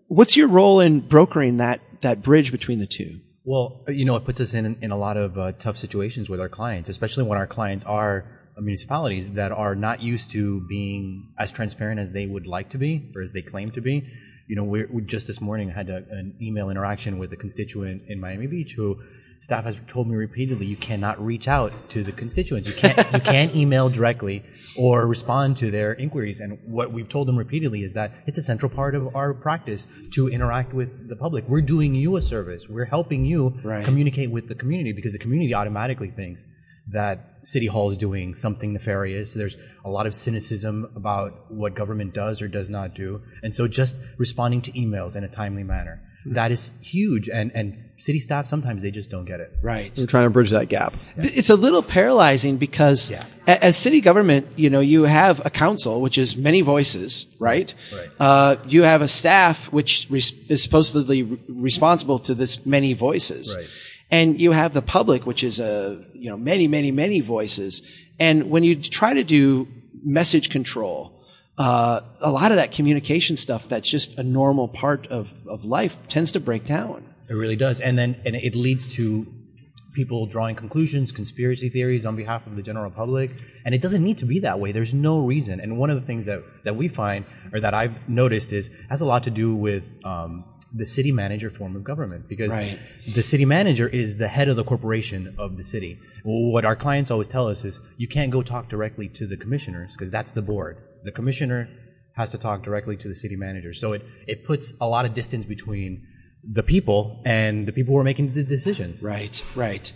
What's 0.08 0.38
your 0.38 0.48
role 0.48 0.80
in 0.80 1.02
brokering 1.02 1.58
that 1.58 1.82
that 2.02 2.22
bridge 2.22 2.52
between 2.52 2.80
the 2.80 2.88
two? 2.88 3.20
Well, 3.44 3.84
you 3.88 4.06
know, 4.06 4.16
it 4.16 4.26
puts 4.26 4.40
us 4.40 4.54
in 4.54 4.78
in 4.82 4.92
a 4.92 4.98
lot 4.98 5.18
of 5.18 5.38
uh, 5.38 5.52
tough 5.54 5.78
situations 5.78 6.30
with 6.30 6.40
our 6.40 6.50
clients, 6.50 6.90
especially 6.90 7.24
when 7.24 7.38
our 7.38 7.48
clients 7.48 7.84
are 7.86 8.26
municipalities 8.62 9.32
that 9.34 9.52
are 9.52 9.76
not 9.76 10.02
used 10.02 10.32
to 10.32 10.62
being 10.68 11.30
as 11.38 11.52
transparent 11.52 12.00
as 12.00 12.12
they 12.12 12.26
would 12.26 12.48
like 12.48 12.70
to 12.70 12.78
be 12.78 13.12
or 13.16 13.22
as 13.22 13.34
they 13.34 13.42
claim 13.42 13.72
to 13.72 13.82
be. 13.82 14.08
You 14.48 14.56
know, 14.56 14.64
we're, 14.64 14.88
we 14.92 15.02
just 15.02 15.28
this 15.28 15.42
morning 15.42 15.70
had 15.70 15.90
a, 15.90 15.98
an 16.10 16.36
email 16.42 16.70
interaction 16.70 17.18
with 17.18 17.34
a 17.34 17.36
constituent 17.36 18.04
in 18.08 18.20
Miami 18.20 18.48
Beach 18.48 18.74
who 18.74 19.00
staff 19.40 19.66
has 19.66 19.80
told 19.88 20.08
me 20.08 20.16
repeatedly 20.16 20.66
you 20.66 20.78
cannot 20.78 21.24
reach 21.24 21.48
out 21.48 21.72
to 21.90 22.04
the 22.04 22.12
constituents. 22.12 22.68
You 22.68 22.74
can't 22.74 22.98
you 23.14 23.20
can't 23.20 23.56
email 23.56 23.90
directly 23.90 24.44
or 24.78 25.06
respond 25.08 25.58
to 25.58 25.70
their 25.72 25.94
inquiries. 25.94 26.40
And 26.40 26.58
what 26.66 26.92
we've 26.94 27.10
told 27.10 27.28
them 27.28 27.38
repeatedly 27.38 27.84
is 27.84 27.94
that 27.94 28.12
it's 28.28 28.38
a 28.38 28.42
central 28.44 28.70
part 28.70 28.96
of 28.96 29.16
our 29.16 29.34
practice 29.34 29.88
to 30.12 30.30
interact 30.30 30.74
with 30.74 31.10
the 31.10 31.16
public. 31.16 31.48
We're 31.50 31.62
doing 31.62 31.94
you 31.96 32.16
a 32.16 32.22
service. 32.22 32.70
We're 32.70 32.86
helping 32.86 33.26
you 33.26 33.58
Right. 33.64 33.84
communicate 33.84 34.32
with 34.32 34.48
the 34.48 34.56
community 34.56 34.94
because 34.94 35.14
the 35.14 35.20
community 35.20 35.54
automatically 35.54 36.10
thinks 36.12 36.48
that 36.90 37.40
City 37.44 37.68
Hall 37.68 37.90
is 37.92 37.98
doing 37.98 38.36
something 38.36 38.74
nefarious. 38.74 39.34
There's 39.34 39.58
a 39.84 39.90
lot 39.90 40.06
of 40.08 40.14
cynicism 40.14 40.92
about 40.96 41.52
what 41.52 41.76
government 41.76 42.14
does 42.14 42.42
or 42.42 42.48
does 42.48 42.70
not 42.70 42.94
do. 42.96 43.22
And 43.44 43.54
so 43.56 43.68
just 43.68 43.96
responding 44.18 44.62
to 44.64 44.72
emails 44.72 45.16
in 45.16 45.24
a 45.24 45.28
timely 45.28 45.64
manner, 45.64 46.02
that 46.28 46.52
is 46.52 46.72
huge. 46.82 47.30
And, 47.30 47.52
and 47.56 47.92
city 47.98 48.20
staff, 48.20 48.46
sometimes 48.48 48.82
they 48.82 48.92
just 48.92 49.10
don't 49.10 49.26
get 49.26 49.40
it. 49.40 49.52
Right. 49.62 49.92
We're 49.98 50.06
trying 50.08 50.26
to 50.26 50.32
bridge 50.32 50.50
that 50.52 50.70
gap. 50.70 50.94
It's 51.18 51.50
a 51.52 51.56
little 51.56 51.84
paralyzing 51.84 52.58
because 52.58 53.10
Yeah. 53.12 53.26
as 53.48 53.78
city 53.78 54.02
government, 54.02 54.48
you 54.56 54.70
know, 54.72 54.80
you 54.80 55.04
have 55.04 55.44
a 55.46 55.50
council, 55.52 56.02
which 56.02 56.18
is 56.18 56.36
many 56.36 56.62
voices, 56.62 57.36
right? 57.40 57.74
Right. 57.94 58.10
Uh, 58.20 58.56
you 58.68 58.84
have 58.84 59.02
a 59.02 59.08
staff, 59.08 59.72
which 59.72 60.10
is 60.12 60.62
supposedly 60.64 61.24
responsible 61.48 62.20
to 62.20 62.34
this 62.34 62.66
many 62.66 62.94
voices. 62.94 63.56
Right. 63.56 63.68
And 64.12 64.40
you 64.40 64.52
have 64.52 64.74
the 64.74 64.82
public, 64.82 65.26
which 65.26 65.44
is 65.44 65.60
a, 65.60 66.04
you 66.14 66.30
know, 66.30 66.38
many, 66.38 66.68
many, 66.68 66.92
many 66.92 67.22
voices. 67.22 67.82
And 68.20 68.50
when 68.50 68.64
you 68.64 68.76
try 68.76 69.14
to 69.14 69.24
do 69.24 69.68
message 70.04 70.50
control, 70.50 71.24
uh, 71.58 72.02
a 72.22 72.32
lot 72.32 72.52
of 72.52 72.58
that 72.58 72.72
communication 72.72 73.38
stuff 73.38 73.68
that's 73.68 73.90
just 73.90 74.18
a 74.18 74.24
normal 74.24 74.68
part 74.68 75.08
of, 75.08 75.34
of 75.48 75.66
life 75.66 75.98
tends 76.08 76.32
to 76.34 76.40
break 76.40 76.66
down. 76.66 77.04
It 77.30 77.34
really 77.34 77.56
does. 77.56 77.82
And 77.82 77.98
then 77.98 78.22
and 78.26 78.36
it 78.36 78.56
leads 78.56 78.94
to 78.96 79.26
people 79.94 80.28
drawing 80.28 80.56
conclusions, 80.56 81.12
conspiracy 81.12 81.70
theories 81.70 82.06
on 82.06 82.16
behalf 82.16 82.46
of 82.46 82.56
the 82.56 82.62
general 82.62 82.92
public. 82.92 83.32
And 83.64 83.74
it 83.74 83.82
doesn't 83.82 84.04
need 84.04 84.18
to 84.20 84.26
be 84.26 84.40
that 84.40 84.60
way. 84.60 84.74
There's 84.74 84.94
no 84.94 85.20
reason. 85.20 85.60
And 85.62 85.80
one 85.80 85.90
of 85.90 86.00
the 86.00 86.06
things 86.06 86.26
that, 86.26 86.44
that 86.66 86.76
we 86.76 86.90
find 86.90 87.26
or 87.54 87.62
that 87.62 87.74
I've 87.74 88.08
noticed 88.08 88.52
is 88.52 88.70
has 88.90 89.02
a 89.02 89.06
lot 89.06 89.24
to 89.24 89.32
do 89.32 89.56
with 89.56 89.92
um, 90.04 90.44
the 90.78 90.86
city 90.86 91.12
manager 91.12 91.50
form 91.50 91.76
of 91.76 91.84
government 91.84 92.28
because 92.28 92.52
Right. 92.52 92.78
the 93.14 93.24
city 93.24 93.46
manager 93.46 93.88
is 93.88 94.18
the 94.18 94.28
head 94.28 94.48
of 94.50 94.58
the 94.58 94.64
corporation 94.64 95.34
of 95.38 95.56
the 95.56 95.64
city. 95.64 95.98
What 96.24 96.66
our 96.66 96.76
clients 96.76 97.10
always 97.12 97.28
tell 97.28 97.48
us 97.48 97.64
is 97.64 97.80
you 97.98 98.08
can't 98.08 98.32
go 98.32 98.42
talk 98.44 98.68
directly 98.68 99.08
to 99.10 99.26
the 99.26 99.38
commissioners 99.38 99.94
because 99.94 100.12
that's 100.12 100.32
the 100.32 100.42
board. 100.42 100.78
The 101.04 101.12
commissioner 101.12 101.70
has 102.14 102.30
to 102.32 102.38
talk 102.38 102.64
directly 102.64 102.98
to 102.98 103.08
the 103.08 103.16
city 103.16 103.36
manager. 103.36 103.72
So 103.74 103.94
it, 103.94 104.02
it 104.28 104.46
puts 104.46 104.74
a 104.82 104.88
lot 104.88 105.06
of 105.06 105.14
distance 105.14 105.46
between 105.46 106.06
the 106.44 106.64
people 106.64 107.22
and 107.26 107.68
the 107.68 107.74
people 107.74 107.94
who 107.94 108.00
are 108.00 108.04
making 108.04 108.34
the 108.34 108.44
decisions. 108.44 109.02
Right, 109.02 109.42
right. 109.56 109.92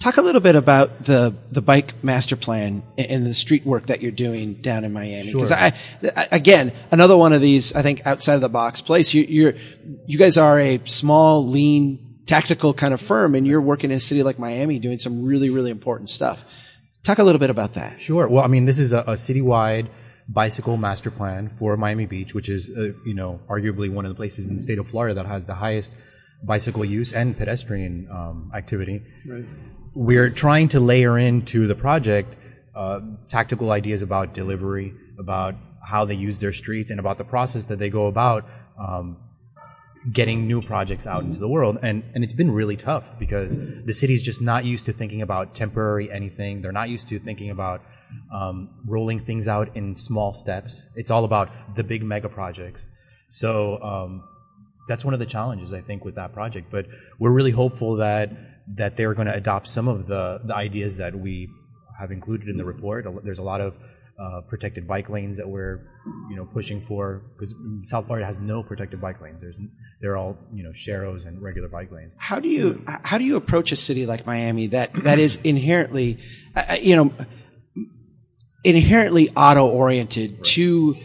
Talk 0.00 0.16
a 0.16 0.22
little 0.22 0.40
bit 0.40 0.56
about 0.56 1.04
the 1.04 1.34
the 1.52 1.60
bike 1.60 2.02
master 2.02 2.34
plan 2.34 2.82
and 2.96 3.26
the 3.26 3.34
street 3.34 3.66
work 3.66 3.86
that 3.86 4.00
you're 4.00 4.10
doing 4.10 4.54
down 4.54 4.84
in 4.84 4.94
Miami. 4.94 5.30
Because 5.30 5.48
Sure. 5.48 5.58
I, 5.58 5.74
I- 6.16 6.28
again, 6.32 6.72
another 6.90 7.18
one 7.18 7.34
of 7.34 7.42
these, 7.42 7.74
I 7.74 7.82
think, 7.82 8.06
outside 8.06 8.34
of 8.36 8.40
the 8.40 8.48
box 8.48 8.80
place. 8.80 9.12
You, 9.12 9.22
you're, 9.24 9.54
you 10.06 10.16
guys 10.18 10.38
are 10.38 10.58
a 10.58 10.80
small, 10.86 11.46
lean 11.46 11.98
tactical 12.26 12.72
kind 12.72 12.94
of 12.94 13.00
firm, 13.00 13.34
and 13.34 13.46
you're 13.46 13.60
working 13.60 13.90
in 13.90 13.98
a 13.98 14.00
city 14.00 14.22
like 14.22 14.38
Miami 14.38 14.78
doing 14.78 14.98
some 14.98 15.22
really, 15.26 15.50
really 15.50 15.70
important 15.70 16.08
stuff. 16.08 16.44
Talk 17.04 17.18
a 17.18 17.22
little 17.24 17.38
bit 17.38 17.50
about 17.50 17.74
that. 17.74 18.00
Sure. 18.00 18.26
Well, 18.26 18.42
I 18.42 18.46
mean, 18.46 18.64
this 18.64 18.78
is 18.78 18.94
a, 18.94 19.00
a 19.00 19.14
citywide 19.14 19.88
bicycle 20.28 20.78
master 20.78 21.10
plan 21.10 21.50
for 21.58 21.76
Miami 21.76 22.06
Beach, 22.06 22.32
which 22.34 22.48
is, 22.48 22.70
uh, 22.70 22.92
you 23.04 23.12
know, 23.14 23.40
arguably 23.50 23.92
one 23.92 24.06
of 24.06 24.10
the 24.10 24.14
places 24.16 24.46
in 24.48 24.54
the 24.56 24.62
state 24.62 24.78
of 24.78 24.88
Florida 24.88 25.14
that 25.16 25.26
has 25.26 25.44
the 25.44 25.54
highest 25.56 25.94
bicycle 26.42 26.86
use 26.86 27.12
and 27.12 27.36
pedestrian 27.36 28.08
um, 28.10 28.50
activity. 28.54 29.02
Right. 29.26 29.44
We're 29.94 30.30
trying 30.30 30.68
to 30.68 30.80
layer 30.80 31.18
into 31.18 31.66
the 31.66 31.74
project 31.74 32.36
uh, 32.74 33.00
tactical 33.28 33.72
ideas 33.72 34.02
about 34.02 34.32
delivery, 34.32 34.94
about 35.18 35.56
how 35.84 36.04
they 36.04 36.14
use 36.14 36.38
their 36.38 36.52
streets, 36.52 36.90
and 36.90 37.00
about 37.00 37.18
the 37.18 37.24
process 37.24 37.64
that 37.64 37.80
they 37.80 37.90
go 37.90 38.06
about 38.06 38.46
um, 38.78 39.16
getting 40.12 40.46
new 40.46 40.62
projects 40.62 41.06
out 41.06 41.24
into 41.24 41.40
the 41.40 41.48
world. 41.48 41.78
And 41.82 42.04
and 42.14 42.22
it's 42.22 42.32
been 42.32 42.52
really 42.52 42.76
tough 42.76 43.18
because 43.18 43.58
the 43.84 43.92
city's 43.92 44.22
just 44.22 44.40
not 44.40 44.64
used 44.64 44.86
to 44.86 44.92
thinking 44.92 45.22
about 45.22 45.54
temporary 45.54 46.10
anything. 46.12 46.62
They're 46.62 46.72
not 46.72 46.88
used 46.88 47.08
to 47.08 47.18
thinking 47.18 47.50
about 47.50 47.82
um, 48.32 48.70
rolling 48.86 49.20
things 49.24 49.48
out 49.48 49.76
in 49.76 49.96
small 49.96 50.32
steps. 50.32 50.88
It's 50.94 51.10
all 51.10 51.24
about 51.24 51.74
the 51.74 51.82
big 51.82 52.04
mega 52.04 52.28
projects. 52.28 52.86
So 53.28 53.82
um, 53.82 54.22
that's 54.86 55.04
one 55.04 55.14
of 55.14 55.20
the 55.20 55.26
challenges 55.26 55.72
I 55.72 55.80
think 55.80 56.04
with 56.04 56.14
that 56.14 56.32
project. 56.32 56.70
But 56.70 56.86
we're 57.18 57.32
really 57.32 57.50
hopeful 57.50 57.96
that 57.96 58.30
that 58.76 58.96
they're 58.96 59.14
going 59.14 59.28
to 59.28 59.34
adopt 59.34 59.68
some 59.68 59.88
of 59.88 60.06
the 60.06 60.40
the 60.44 60.54
ideas 60.54 60.96
that 60.96 61.14
we 61.14 61.48
have 61.98 62.10
included 62.10 62.48
in 62.48 62.56
the 62.56 62.64
report. 62.64 63.06
There's 63.24 63.38
a 63.38 63.42
lot 63.42 63.60
of 63.60 63.74
uh, 64.20 64.42
protected 64.42 64.86
bike 64.86 65.08
lanes 65.08 65.36
that 65.38 65.48
we're 65.48 65.86
you 66.28 66.36
know 66.36 66.44
pushing 66.44 66.80
for 66.80 67.22
because 67.32 67.54
South 67.84 68.06
Florida 68.06 68.26
has 68.26 68.38
no 68.38 68.62
protected 68.62 69.00
bike 69.00 69.20
lanes. 69.20 69.40
There's 69.40 69.58
they're 70.00 70.16
all 70.16 70.36
you 70.52 70.62
know 70.62 70.70
sharrows 70.70 71.26
and 71.26 71.40
regular 71.40 71.68
bike 71.68 71.90
lanes. 71.90 72.12
How 72.18 72.38
do 72.38 72.48
you 72.48 72.82
how 72.86 73.18
do 73.18 73.24
you 73.24 73.36
approach 73.36 73.72
a 73.72 73.76
city 73.76 74.06
like 74.06 74.26
Miami 74.26 74.68
that 74.68 74.92
that 75.04 75.18
is 75.18 75.36
inherently 75.44 76.18
uh, 76.54 76.76
you 76.80 76.96
know 76.96 77.14
inherently 78.62 79.30
auto 79.30 79.66
oriented 79.66 80.32
right. 80.32 80.44
to 80.44 80.96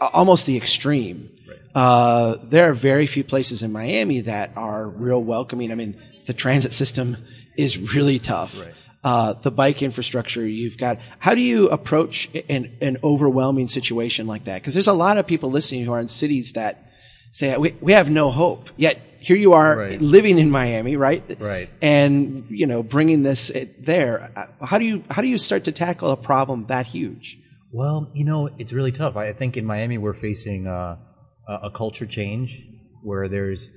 almost 0.00 0.46
the 0.46 0.56
extreme? 0.56 1.30
Right. 1.48 1.56
Uh, 1.74 2.36
there 2.44 2.70
are 2.70 2.74
very 2.74 3.06
few 3.06 3.24
places 3.24 3.62
in 3.62 3.72
Miami 3.72 4.20
that 4.20 4.50
are 4.56 4.88
real 4.88 5.22
welcoming. 5.22 5.72
I 5.72 5.74
mean, 5.74 5.98
the 6.28 6.34
transit 6.34 6.72
system 6.72 7.16
is 7.56 7.76
really 7.76 8.20
tough. 8.20 8.60
Right 8.60 8.74
uh, 9.04 9.34
the 9.34 9.50
bike 9.50 9.82
infrastructure 9.82 10.46
you've 10.46 10.78
got. 10.78 10.98
How 11.18 11.34
do 11.34 11.40
you 11.40 11.68
approach 11.68 12.28
an, 12.48 12.76
an 12.80 12.98
overwhelming 13.02 13.68
situation 13.68 14.26
like 14.26 14.44
that? 14.44 14.60
Because 14.60 14.74
there's 14.74 14.88
a 14.88 14.92
lot 14.92 15.18
of 15.18 15.26
people 15.26 15.50
listening 15.50 15.84
who 15.84 15.92
are 15.92 16.00
in 16.00 16.08
cities 16.08 16.52
that 16.52 16.78
say 17.30 17.56
we, 17.56 17.74
we 17.80 17.92
have 17.92 18.10
no 18.10 18.30
hope. 18.30 18.70
Yet 18.76 19.00
here 19.20 19.36
you 19.36 19.52
are 19.52 19.76
right. 19.76 20.00
living 20.00 20.38
in 20.38 20.50
Miami, 20.50 20.96
right? 20.96 21.22
Right. 21.40 21.70
And 21.80 22.46
you 22.50 22.66
know, 22.66 22.82
bringing 22.82 23.22
this 23.22 23.50
eh, 23.54 23.66
there. 23.78 24.30
How 24.60 24.78
do 24.78 24.84
you 24.84 25.04
how 25.10 25.22
do 25.22 25.28
you 25.28 25.38
start 25.38 25.64
to 25.64 25.72
tackle 25.72 26.10
a 26.10 26.16
problem 26.16 26.66
that 26.66 26.86
huge? 26.86 27.38
Well, 27.70 28.10
you 28.14 28.24
know, 28.24 28.48
it's 28.58 28.72
really 28.72 28.92
tough. 28.92 29.16
I 29.16 29.32
think 29.32 29.56
in 29.56 29.64
Miami 29.64 29.98
we're 29.98 30.14
facing 30.14 30.66
uh, 30.66 30.96
a 31.46 31.70
culture 31.70 32.06
change 32.06 32.62
where 33.02 33.28
there's 33.28 33.70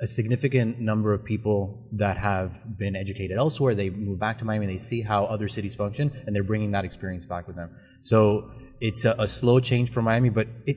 a 0.00 0.06
significant 0.06 0.78
number 0.78 1.12
of 1.12 1.24
people 1.24 1.88
that 1.92 2.16
have 2.16 2.78
been 2.78 2.94
educated 2.94 3.36
elsewhere. 3.36 3.74
They 3.74 3.90
move 3.90 4.18
back 4.18 4.38
to 4.38 4.44
Miami. 4.44 4.66
They 4.66 4.76
see 4.76 5.02
how 5.02 5.24
other 5.24 5.48
cities 5.48 5.74
function, 5.74 6.12
and 6.26 6.34
they're 6.34 6.44
bringing 6.44 6.70
that 6.72 6.84
experience 6.84 7.24
back 7.24 7.46
with 7.46 7.56
them. 7.56 7.74
So 8.00 8.50
it's 8.80 9.04
a, 9.04 9.14
a 9.18 9.26
slow 9.26 9.60
change 9.60 9.90
for 9.90 10.02
Miami, 10.02 10.28
but 10.28 10.46
it, 10.66 10.76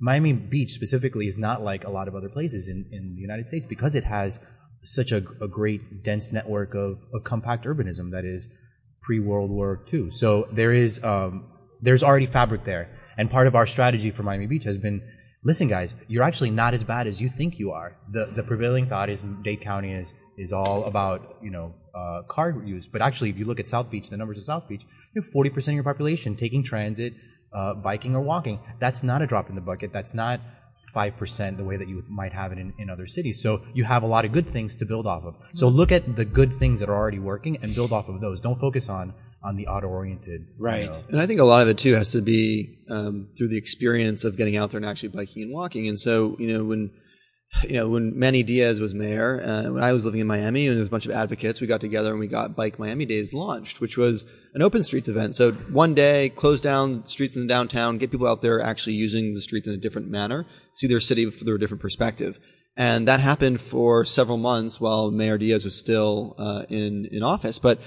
Miami 0.00 0.32
Beach 0.32 0.72
specifically 0.72 1.26
is 1.26 1.38
not 1.38 1.62
like 1.62 1.84
a 1.84 1.90
lot 1.90 2.08
of 2.08 2.14
other 2.14 2.28
places 2.28 2.68
in, 2.68 2.86
in 2.92 3.14
the 3.14 3.20
United 3.20 3.46
States 3.46 3.64
because 3.64 3.94
it 3.94 4.04
has 4.04 4.40
such 4.82 5.12
a, 5.12 5.18
a 5.40 5.48
great 5.48 6.04
dense 6.04 6.32
network 6.32 6.74
of, 6.74 6.98
of 7.14 7.24
compact 7.24 7.64
urbanism 7.64 8.10
that 8.10 8.24
is 8.24 8.48
pre 9.02 9.20
World 9.20 9.50
War 9.50 9.84
II. 9.92 10.10
So 10.10 10.48
there 10.52 10.72
is 10.72 11.02
um, 11.04 11.46
there's 11.80 12.02
already 12.02 12.26
fabric 12.26 12.64
there, 12.64 12.90
and 13.16 13.30
part 13.30 13.46
of 13.46 13.54
our 13.54 13.66
strategy 13.66 14.10
for 14.10 14.22
Miami 14.22 14.46
Beach 14.46 14.64
has 14.64 14.76
been 14.76 15.02
listen, 15.46 15.68
guys, 15.68 15.94
you're 16.08 16.24
actually 16.24 16.50
not 16.50 16.74
as 16.74 16.82
bad 16.82 17.06
as 17.06 17.20
you 17.22 17.28
think 17.28 17.58
you 17.58 17.70
are. 17.70 17.96
The 18.10 18.26
the 18.34 18.42
prevailing 18.42 18.86
thought 18.88 19.08
is 19.08 19.22
Dade 19.42 19.60
County 19.60 19.92
is 19.92 20.12
is 20.36 20.52
all 20.52 20.84
about 20.84 21.36
you 21.40 21.50
know 21.50 21.72
uh, 21.94 22.22
car 22.22 22.50
use, 22.64 22.86
but 22.86 23.00
actually, 23.00 23.30
if 23.30 23.38
you 23.38 23.46
look 23.46 23.60
at 23.60 23.68
South 23.68 23.88
Beach, 23.90 24.10
the 24.10 24.16
numbers 24.16 24.38
of 24.38 24.44
South 24.44 24.68
Beach, 24.68 24.84
you 25.14 25.22
have 25.22 25.30
40% 25.32 25.68
of 25.68 25.74
your 25.74 25.84
population 25.84 26.34
taking 26.34 26.62
transit, 26.62 27.14
uh, 27.54 27.74
biking, 27.74 28.14
or 28.14 28.20
walking. 28.20 28.58
That's 28.80 29.02
not 29.02 29.22
a 29.22 29.26
drop 29.26 29.48
in 29.48 29.54
the 29.54 29.62
bucket. 29.62 29.92
That's 29.92 30.12
not 30.12 30.40
5% 30.94 31.56
the 31.56 31.64
way 31.64 31.76
that 31.76 31.88
you 31.88 32.04
might 32.08 32.32
have 32.32 32.52
it 32.52 32.58
in, 32.58 32.72
in 32.78 32.90
other 32.90 33.06
cities. 33.06 33.42
So 33.42 33.62
you 33.74 33.84
have 33.84 34.02
a 34.02 34.06
lot 34.06 34.24
of 34.24 34.32
good 34.32 34.48
things 34.52 34.76
to 34.76 34.84
build 34.84 35.06
off 35.06 35.24
of. 35.24 35.34
So 35.54 35.68
look 35.68 35.90
at 35.90 36.16
the 36.16 36.24
good 36.24 36.52
things 36.52 36.80
that 36.80 36.88
are 36.88 36.94
already 36.94 37.18
working 37.18 37.58
and 37.62 37.74
build 37.74 37.92
off 37.92 38.08
of 38.08 38.20
those. 38.20 38.40
Don't 38.40 38.60
focus 38.60 38.88
on 38.88 39.14
on 39.46 39.56
the 39.56 39.68
auto 39.68 39.86
oriented. 39.86 40.48
Right. 40.58 40.84
You 40.84 40.90
know. 40.90 41.04
And 41.08 41.20
I 41.20 41.26
think 41.26 41.40
a 41.40 41.44
lot 41.44 41.62
of 41.62 41.68
it 41.68 41.78
too 41.78 41.92
has 41.94 42.10
to 42.12 42.20
be 42.20 42.78
um, 42.90 43.28
through 43.38 43.48
the 43.48 43.56
experience 43.56 44.24
of 44.24 44.36
getting 44.36 44.56
out 44.56 44.72
there 44.72 44.78
and 44.78 44.86
actually 44.86 45.10
biking 45.10 45.42
and 45.42 45.52
walking. 45.52 45.88
And 45.88 45.98
so, 45.98 46.36
you 46.38 46.48
know, 46.48 46.64
when 46.64 46.90
you 47.62 47.74
know, 47.74 47.88
when 47.88 48.18
Manny 48.18 48.42
Diaz 48.42 48.80
was 48.80 48.92
mayor, 48.92 49.40
uh, 49.40 49.72
when 49.72 49.82
I 49.82 49.92
was 49.92 50.04
living 50.04 50.20
in 50.20 50.26
Miami, 50.26 50.66
and 50.66 50.76
there 50.76 50.80
was 50.80 50.88
a 50.88 50.90
bunch 50.90 51.06
of 51.06 51.12
advocates, 51.12 51.60
we 51.60 51.68
got 51.68 51.80
together 51.80 52.10
and 52.10 52.18
we 52.18 52.26
got 52.26 52.56
Bike 52.56 52.78
Miami 52.78 53.06
Days 53.06 53.32
launched, 53.32 53.80
which 53.80 53.96
was 53.96 54.26
an 54.54 54.62
open 54.62 54.82
streets 54.82 55.06
event. 55.06 55.36
So 55.36 55.52
one 55.52 55.94
day, 55.94 56.30
close 56.30 56.60
down 56.60 57.06
streets 57.06 57.36
in 57.36 57.42
the 57.42 57.48
downtown, 57.48 57.98
get 57.98 58.10
people 58.10 58.26
out 58.26 58.42
there 58.42 58.60
actually 58.60 58.94
using 58.94 59.34
the 59.34 59.40
streets 59.40 59.68
in 59.68 59.74
a 59.74 59.78
different 59.78 60.10
manner, 60.10 60.44
see 60.72 60.88
their 60.88 61.00
city 61.00 61.30
through 61.30 61.54
a 61.54 61.58
different 61.58 61.80
perspective. 61.80 62.36
And 62.76 63.08
that 63.08 63.20
happened 63.20 63.60
for 63.60 64.04
several 64.04 64.36
months 64.36 64.80
while 64.80 65.10
Mayor 65.10 65.38
Diaz 65.38 65.64
was 65.64 65.78
still 65.78 66.34
uh, 66.38 66.64
in 66.68 67.06
in 67.10 67.22
office. 67.22 67.58
But 67.58 67.78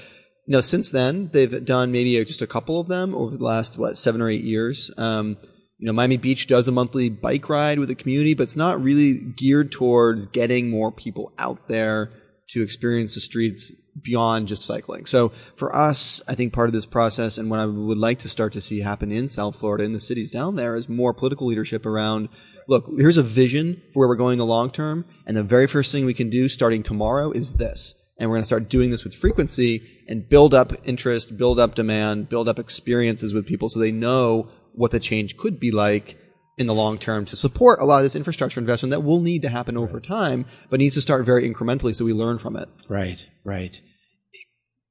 you 0.50 0.54
know, 0.54 0.62
since 0.62 0.90
then 0.90 1.30
they've 1.32 1.64
done 1.64 1.92
maybe 1.92 2.26
just 2.26 2.42
a 2.42 2.48
couple 2.48 2.80
of 2.80 2.88
them 2.88 3.14
over 3.14 3.38
the 3.38 3.44
last 3.44 3.78
what 3.78 4.00
seven 4.00 4.20
or 4.20 4.32
eight 4.32 4.44
years. 4.44 4.90
Um, 4.98 5.38
you 5.78 5.86
know, 5.86 5.94
Miami 5.94 6.18
Beach 6.18 6.48
does 6.48 6.68
a 6.68 6.72
monthly 6.72 7.08
bike 7.08 7.48
ride 7.50 7.78
with 7.78 7.88
the 7.88 7.94
community, 7.94 8.34
but 8.34 8.44
it's 8.44 8.56
not 8.56 8.82
really 8.82 9.14
geared 9.14 9.72
towards 9.72 10.26
getting 10.26 10.72
more 10.72 10.92
people 10.92 11.32
out 11.38 11.68
there 11.68 12.10
to 12.50 12.64
experience 12.64 13.14
the 13.14 13.22
streets 13.22 13.72
beyond 14.04 14.48
just 14.48 14.66
cycling. 14.66 15.06
So 15.06 15.32
for 15.56 15.76
us, 15.76 16.20
I 16.28 16.34
think 16.34 16.52
part 16.52 16.68
of 16.68 16.74
this 16.74 16.88
process 16.88 17.38
and 17.38 17.52
what 17.52 17.60
I 17.60 17.68
would 17.68 18.00
like 18.00 18.18
to 18.20 18.30
start 18.30 18.54
to 18.54 18.62
see 18.62 18.80
happen 18.80 19.12
in 19.12 19.30
South 19.30 19.56
Florida 19.56 19.84
in 19.84 19.94
the 19.94 20.02
cities 20.02 20.32
down 20.32 20.56
there 20.56 20.76
is 20.76 20.90
more 20.90 21.14
political 21.14 21.46
leadership 21.46 21.86
around 21.86 22.28
look, 22.68 22.90
here's 22.98 23.18
a 23.20 23.24
vision 23.24 23.84
for 23.94 24.00
where 24.00 24.08
we're 24.08 24.16
going 24.16 24.40
the 24.40 24.46
long 24.48 24.72
term, 24.72 25.06
and 25.28 25.38
the 25.38 25.44
very 25.44 25.68
first 25.68 25.92
thing 25.92 26.06
we 26.06 26.14
can 26.16 26.32
do 26.32 26.50
starting 26.50 26.82
tomorrow 26.82 27.32
is 27.32 27.54
this 27.54 27.94
and 28.20 28.30
we're 28.30 28.36
going 28.36 28.44
to 28.44 28.48
start 28.48 28.70
doing 28.70 28.92
this 28.92 29.04
with 29.04 29.16
frequency 29.16 29.82
and 30.08 30.28
build 30.28 30.54
up 30.54 30.74
interest, 30.84 31.38
build 31.38 31.60
up 31.60 31.76
demand, 31.76 32.30
build 32.30 32.50
up 32.50 32.60
experiences 32.60 33.34
with 33.34 33.48
people 33.48 33.70
so 33.70 33.80
they 33.80 33.92
know 33.92 34.50
what 34.74 34.92
the 34.92 35.00
change 35.00 35.38
could 35.38 35.60
be 35.60 35.72
like 35.72 36.18
in 36.58 36.68
the 36.68 36.74
long 36.74 36.98
term 36.98 37.26
to 37.26 37.36
support 37.36 37.80
a 37.80 37.86
lot 37.86 37.98
of 37.98 38.04
this 38.04 38.18
infrastructure 38.18 38.60
investment 38.60 38.92
that 38.92 39.02
will 39.02 39.22
need 39.22 39.42
to 39.42 39.50
happen 39.50 39.78
over 39.78 40.00
time, 40.00 40.46
but 40.70 40.80
needs 40.80 40.96
to 40.96 41.02
start 41.02 41.26
very 41.26 41.50
incrementally 41.52 41.96
so 41.96 42.04
we 42.04 42.14
learn 42.14 42.38
from 42.38 42.58
it. 42.58 42.68
Right, 42.90 43.26
right. 43.46 43.80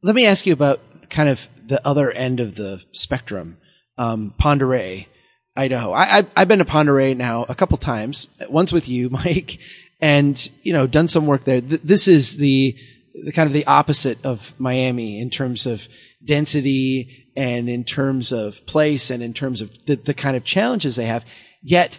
Let 0.03 0.15
me 0.15 0.25
ask 0.25 0.47
you 0.47 0.53
about 0.55 0.81
kind 1.11 1.29
of 1.29 1.47
the 1.67 1.87
other 1.87 2.11
end 2.11 2.41
of 2.41 2.55
the 2.55 2.83
spectrum, 2.93 3.59
um, 3.99 4.33
Ponderay 4.41 5.07
Idaho. 5.55 5.93
I, 5.93 6.25
have 6.37 6.49
been 6.49 6.61
to 6.61 6.65
Ponderay 6.65 7.17
now 7.17 7.45
a 7.49 7.55
couple 7.55 7.77
times, 7.77 8.29
once 8.49 8.73
with 8.73 8.89
you, 8.89 9.11
Mike, 9.11 9.59
and, 10.01 10.51
you 10.63 10.73
know, 10.73 10.87
done 10.87 11.09
some 11.09 11.27
work 11.27 11.45
there. 11.45 11.61
Th- 11.61 11.83
this 11.83 12.09
is 12.09 12.37
the, 12.37 12.77
the 13.25 13.33
kind 13.33 13.47
of 13.47 13.53
the 13.53 13.67
opposite 13.67 14.25
of 14.25 14.55
Miami 14.59 15.21
in 15.21 15.31
terms 15.31 15.67
of 15.67 15.89
density 16.25 17.27
and 17.37 17.69
in 17.69 17.85
terms 17.85 18.33
of 18.33 18.65
place 18.67 19.11
and 19.11 19.23
in 19.23 19.33
terms 19.33 19.61
of 19.61 19.71
the, 19.87 19.97
the 19.97 20.15
kind 20.15 20.37
of 20.37 20.45
challenges 20.45 20.97
they 20.97 21.07
have. 21.07 21.25
Yet 21.63 21.99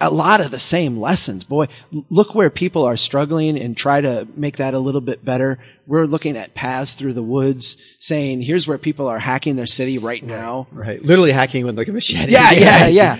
a 0.00 0.10
lot 0.10 0.40
of 0.40 0.52
the 0.52 0.58
same 0.58 0.98
lessons. 0.98 1.42
Boy, 1.42 1.66
look 1.90 2.34
where 2.34 2.48
people 2.48 2.84
are 2.84 2.96
struggling 2.96 3.58
and 3.58 3.76
try 3.76 4.00
to 4.00 4.28
make 4.36 4.58
that 4.58 4.72
a 4.72 4.78
little 4.78 5.00
bit 5.00 5.24
better. 5.24 5.58
We're 5.86 6.06
looking 6.06 6.36
at 6.36 6.54
paths 6.54 6.94
through 6.94 7.14
the 7.14 7.24
woods 7.24 7.76
saying, 7.98 8.42
here's 8.42 8.68
where 8.68 8.78
people 8.78 9.08
are 9.08 9.18
hacking 9.18 9.56
their 9.56 9.66
city 9.66 9.98
right 9.98 10.22
now. 10.22 10.68
Right. 10.70 11.02
Literally 11.02 11.32
hacking 11.32 11.66
with 11.66 11.76
like 11.76 11.88
a 11.88 11.92
machete. 11.92 12.30
Yeah, 12.30 12.52
yeah, 12.86 12.86
yeah. 12.86 13.18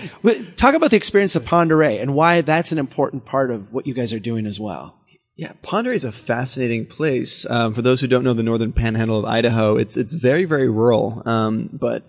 Talk 0.55 0.75
about 0.75 0.91
the 0.91 0.97
experience 0.97 1.35
of 1.35 1.43
Ponderay 1.43 2.01
and 2.01 2.15
why 2.15 2.39
that's 2.39 2.71
an 2.71 2.77
important 2.77 3.25
part 3.25 3.51
of 3.51 3.73
what 3.73 3.85
you 3.85 3.93
guys 3.93 4.13
are 4.13 4.19
doing 4.19 4.45
as 4.45 4.57
well. 4.57 4.97
Yeah, 5.37 5.51
Ponderay 5.63 5.95
is 5.95 6.05
a 6.05 6.13
fascinating 6.13 6.85
place. 6.85 7.45
Um, 7.49 7.73
for 7.73 7.81
those 7.81 7.99
who 7.99 8.07
don't 8.07 8.23
know 8.23 8.33
the 8.33 8.43
northern 8.43 8.71
panhandle 8.71 9.19
of 9.19 9.25
Idaho, 9.25 9.75
it's 9.75 9.97
it's 9.97 10.13
very 10.13 10.45
very 10.45 10.69
rural. 10.69 11.21
Um, 11.25 11.69
but 11.73 12.03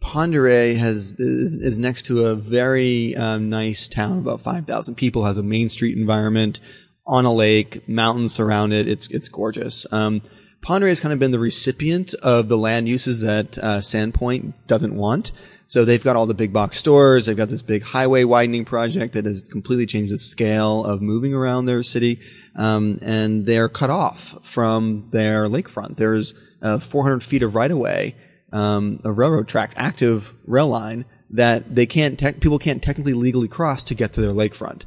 Ponderay 0.00 0.76
has 0.76 1.10
is, 1.20 1.54
is, 1.54 1.78
next 1.78 2.06
to 2.06 2.26
a 2.26 2.34
very 2.34 3.14
um, 3.14 3.50
nice 3.50 3.88
town, 3.88 4.18
about 4.18 4.40
five 4.40 4.66
thousand 4.66 4.94
people, 4.94 5.24
has 5.26 5.36
a 5.36 5.42
main 5.42 5.68
street 5.68 5.98
environment 5.98 6.60
on 7.06 7.26
a 7.26 7.32
lake, 7.32 7.86
mountains 7.88 8.32
surround 8.32 8.72
it. 8.72 8.88
It's 8.88 9.06
it's 9.10 9.28
gorgeous. 9.28 9.86
Um, 9.92 10.22
Ponderay 10.64 10.90
has 10.90 11.00
kind 11.00 11.12
of 11.12 11.18
been 11.18 11.32
the 11.32 11.38
recipient 11.38 12.14
of 12.14 12.48
the 12.48 12.56
land 12.56 12.88
uses 12.88 13.20
that 13.20 13.58
uh, 13.58 13.78
Sandpoint 13.80 14.54
doesn't 14.66 14.96
want. 14.96 15.32
So 15.66 15.84
they've 15.84 16.02
got 16.02 16.16
all 16.16 16.26
the 16.26 16.34
big 16.34 16.52
box 16.52 16.78
stores. 16.78 17.26
They've 17.26 17.36
got 17.36 17.48
this 17.48 17.62
big 17.62 17.82
highway 17.82 18.24
widening 18.24 18.64
project 18.64 19.14
that 19.14 19.24
has 19.24 19.42
completely 19.42 19.86
changed 19.86 20.12
the 20.12 20.18
scale 20.18 20.84
of 20.84 21.02
moving 21.02 21.34
around 21.34 21.66
their 21.66 21.82
city. 21.82 22.20
Um, 22.54 22.98
and 23.02 23.46
they're 23.46 23.68
cut 23.68 23.90
off 23.90 24.36
from 24.42 25.08
their 25.10 25.46
lakefront. 25.46 25.96
There's 25.96 26.34
uh, 26.60 26.78
400 26.78 27.22
feet 27.22 27.42
of 27.42 27.54
right 27.54 27.70
of 27.70 27.78
way, 27.78 28.14
um, 28.52 29.00
a 29.04 29.12
railroad 29.12 29.48
track, 29.48 29.72
active 29.76 30.32
rail 30.46 30.68
line 30.68 31.06
that 31.30 31.74
they 31.74 31.86
can't, 31.86 32.18
te- 32.18 32.32
people 32.32 32.58
can't 32.58 32.82
technically 32.82 33.14
legally 33.14 33.48
cross 33.48 33.82
to 33.84 33.94
get 33.94 34.12
to 34.12 34.20
their 34.20 34.32
lakefront. 34.32 34.82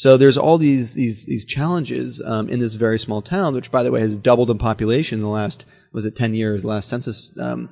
So 0.00 0.16
there's 0.16 0.38
all 0.38 0.56
these 0.56 0.94
these 0.94 1.26
these 1.26 1.44
challenges 1.44 2.22
um, 2.24 2.48
in 2.48 2.58
this 2.58 2.74
very 2.74 2.98
small 2.98 3.20
town, 3.20 3.54
which 3.54 3.70
by 3.70 3.82
the 3.82 3.90
way 3.90 4.00
has 4.00 4.16
doubled 4.16 4.50
in 4.50 4.56
population 4.56 5.18
in 5.18 5.22
the 5.22 5.28
last 5.28 5.66
was 5.92 6.06
it 6.06 6.16
10 6.16 6.32
years? 6.32 6.62
The 6.62 6.68
last 6.68 6.88
census, 6.88 7.36
um, 7.38 7.68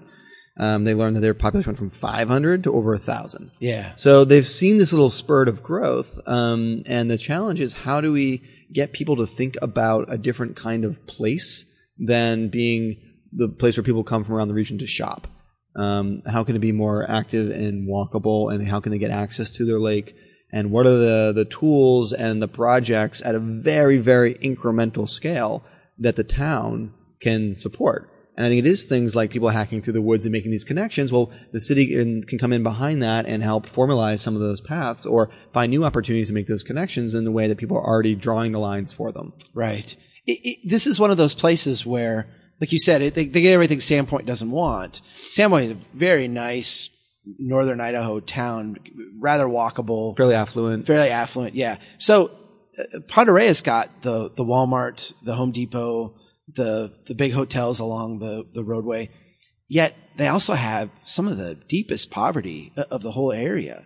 um, 0.58 0.84
they 0.84 0.92
learned 0.92 1.16
that 1.16 1.20
their 1.20 1.32
population 1.32 1.70
went 1.70 1.78
from 1.78 1.88
500 1.90 2.64
to 2.64 2.74
over 2.74 2.92
a 2.92 2.98
thousand. 2.98 3.52
Yeah. 3.60 3.92
So 3.96 4.24
they've 4.24 4.46
seen 4.46 4.76
this 4.76 4.92
little 4.92 5.08
spurt 5.08 5.48
of 5.48 5.62
growth, 5.62 6.18
um, 6.26 6.82
and 6.86 7.10
the 7.10 7.16
challenge 7.16 7.60
is 7.60 7.72
how 7.72 8.02
do 8.02 8.12
we 8.12 8.42
get 8.72 8.92
people 8.92 9.16
to 9.16 9.26
think 9.26 9.56
about 9.62 10.12
a 10.12 10.18
different 10.18 10.56
kind 10.56 10.84
of 10.84 11.06
place 11.06 11.64
than 11.98 12.48
being 12.48 12.96
the 13.32 13.48
place 13.48 13.76
where 13.76 13.84
people 13.84 14.04
come 14.04 14.24
from 14.24 14.34
around 14.34 14.48
the 14.48 14.54
region 14.54 14.78
to 14.78 14.86
shop. 14.86 15.26
Um, 15.76 16.22
how 16.26 16.44
can 16.44 16.56
it 16.56 16.60
be 16.60 16.72
more 16.72 17.08
active 17.08 17.50
and 17.50 17.88
walkable, 17.88 18.52
and 18.52 18.66
how 18.66 18.80
can 18.80 18.90
they 18.90 18.98
get 18.98 19.10
access 19.10 19.52
to 19.56 19.64
their 19.64 19.78
lake? 19.78 20.14
And 20.52 20.70
what 20.70 20.86
are 20.86 20.96
the 20.96 21.32
the 21.34 21.44
tools 21.44 22.12
and 22.12 22.40
the 22.40 22.48
projects 22.48 23.22
at 23.22 23.34
a 23.34 23.38
very 23.38 23.98
very 23.98 24.34
incremental 24.34 25.08
scale 25.08 25.62
that 25.98 26.16
the 26.16 26.24
town 26.24 26.94
can 27.20 27.54
support? 27.54 28.10
And 28.38 28.46
I 28.46 28.50
think 28.50 28.64
it 28.64 28.70
is 28.70 28.84
things 28.84 29.16
like 29.16 29.30
people 29.30 29.48
hacking 29.48 29.82
through 29.82 29.94
the 29.94 30.00
woods 30.00 30.24
and 30.24 30.30
making 30.30 30.52
these 30.52 30.62
connections. 30.62 31.10
Well, 31.10 31.32
the 31.50 31.58
city 31.58 31.88
can, 31.88 32.22
can 32.22 32.38
come 32.38 32.52
in 32.52 32.62
behind 32.62 33.02
that 33.02 33.26
and 33.26 33.42
help 33.42 33.66
formalize 33.66 34.20
some 34.20 34.36
of 34.36 34.40
those 34.40 34.60
paths 34.60 35.04
or 35.04 35.30
find 35.52 35.70
new 35.70 35.82
opportunities 35.82 36.28
to 36.28 36.34
make 36.34 36.46
those 36.46 36.62
connections 36.62 37.14
in 37.14 37.24
the 37.24 37.32
way 37.32 37.48
that 37.48 37.58
people 37.58 37.76
are 37.76 37.84
already 37.84 38.14
drawing 38.14 38.52
the 38.52 38.60
lines 38.60 38.92
for 38.92 39.10
them. 39.10 39.32
Right. 39.54 39.96
It, 40.24 40.38
it, 40.44 40.58
this 40.68 40.86
is 40.86 41.00
one 41.00 41.10
of 41.10 41.16
those 41.16 41.34
places 41.34 41.84
where, 41.84 42.28
like 42.60 42.70
you 42.70 42.78
said, 42.78 43.02
it, 43.02 43.14
they, 43.14 43.24
they, 43.24 43.40
get 43.40 43.54
everything 43.54 43.78
Sandpoint 43.78 44.24
doesn't 44.24 44.52
want. 44.52 45.00
Sandpoint 45.36 45.64
is 45.64 45.70
a 45.72 45.74
very 45.74 46.28
nice 46.28 46.90
northern 47.40 47.80
Idaho 47.80 48.20
town, 48.20 48.76
rather 49.18 49.46
walkable, 49.46 50.16
fairly 50.16 50.36
affluent, 50.36 50.86
fairly 50.86 51.10
affluent. 51.10 51.56
Yeah. 51.56 51.78
So 51.98 52.30
uh, 52.78 53.00
Ponderay's 53.08 53.62
got 53.62 54.02
the 54.02 54.30
the 54.30 54.44
Walmart, 54.44 55.12
the 55.24 55.34
Home 55.34 55.50
Depot, 55.50 56.14
the 56.58 56.92
the 57.06 57.14
big 57.14 57.32
hotels 57.32 57.80
along 57.80 58.18
the 58.18 58.44
the 58.52 58.62
roadway. 58.62 59.08
Yet 59.68 59.94
they 60.16 60.28
also 60.28 60.54
have 60.54 60.90
some 61.04 61.28
of 61.28 61.38
the 61.38 61.54
deepest 61.54 62.10
poverty 62.10 62.72
uh, 62.76 62.84
of 62.90 63.02
the 63.02 63.12
whole 63.12 63.32
area. 63.32 63.84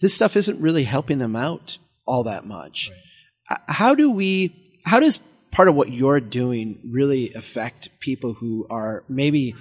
This 0.00 0.14
stuff 0.14 0.36
isn't 0.36 0.60
really 0.60 0.84
helping 0.84 1.18
them 1.18 1.36
out 1.36 1.78
all 2.06 2.24
that 2.24 2.44
much. 2.44 2.90
Right. 2.90 3.58
Uh, 3.58 3.72
how 3.72 3.94
do 3.94 4.10
we? 4.10 4.80
How 4.84 5.00
does 5.00 5.18
part 5.50 5.68
of 5.68 5.74
what 5.74 5.90
you're 5.92 6.20
doing 6.20 6.80
really 6.92 7.32
affect 7.34 7.88
people 8.00 8.34
who 8.34 8.66
are 8.70 9.04
maybe 9.08 9.54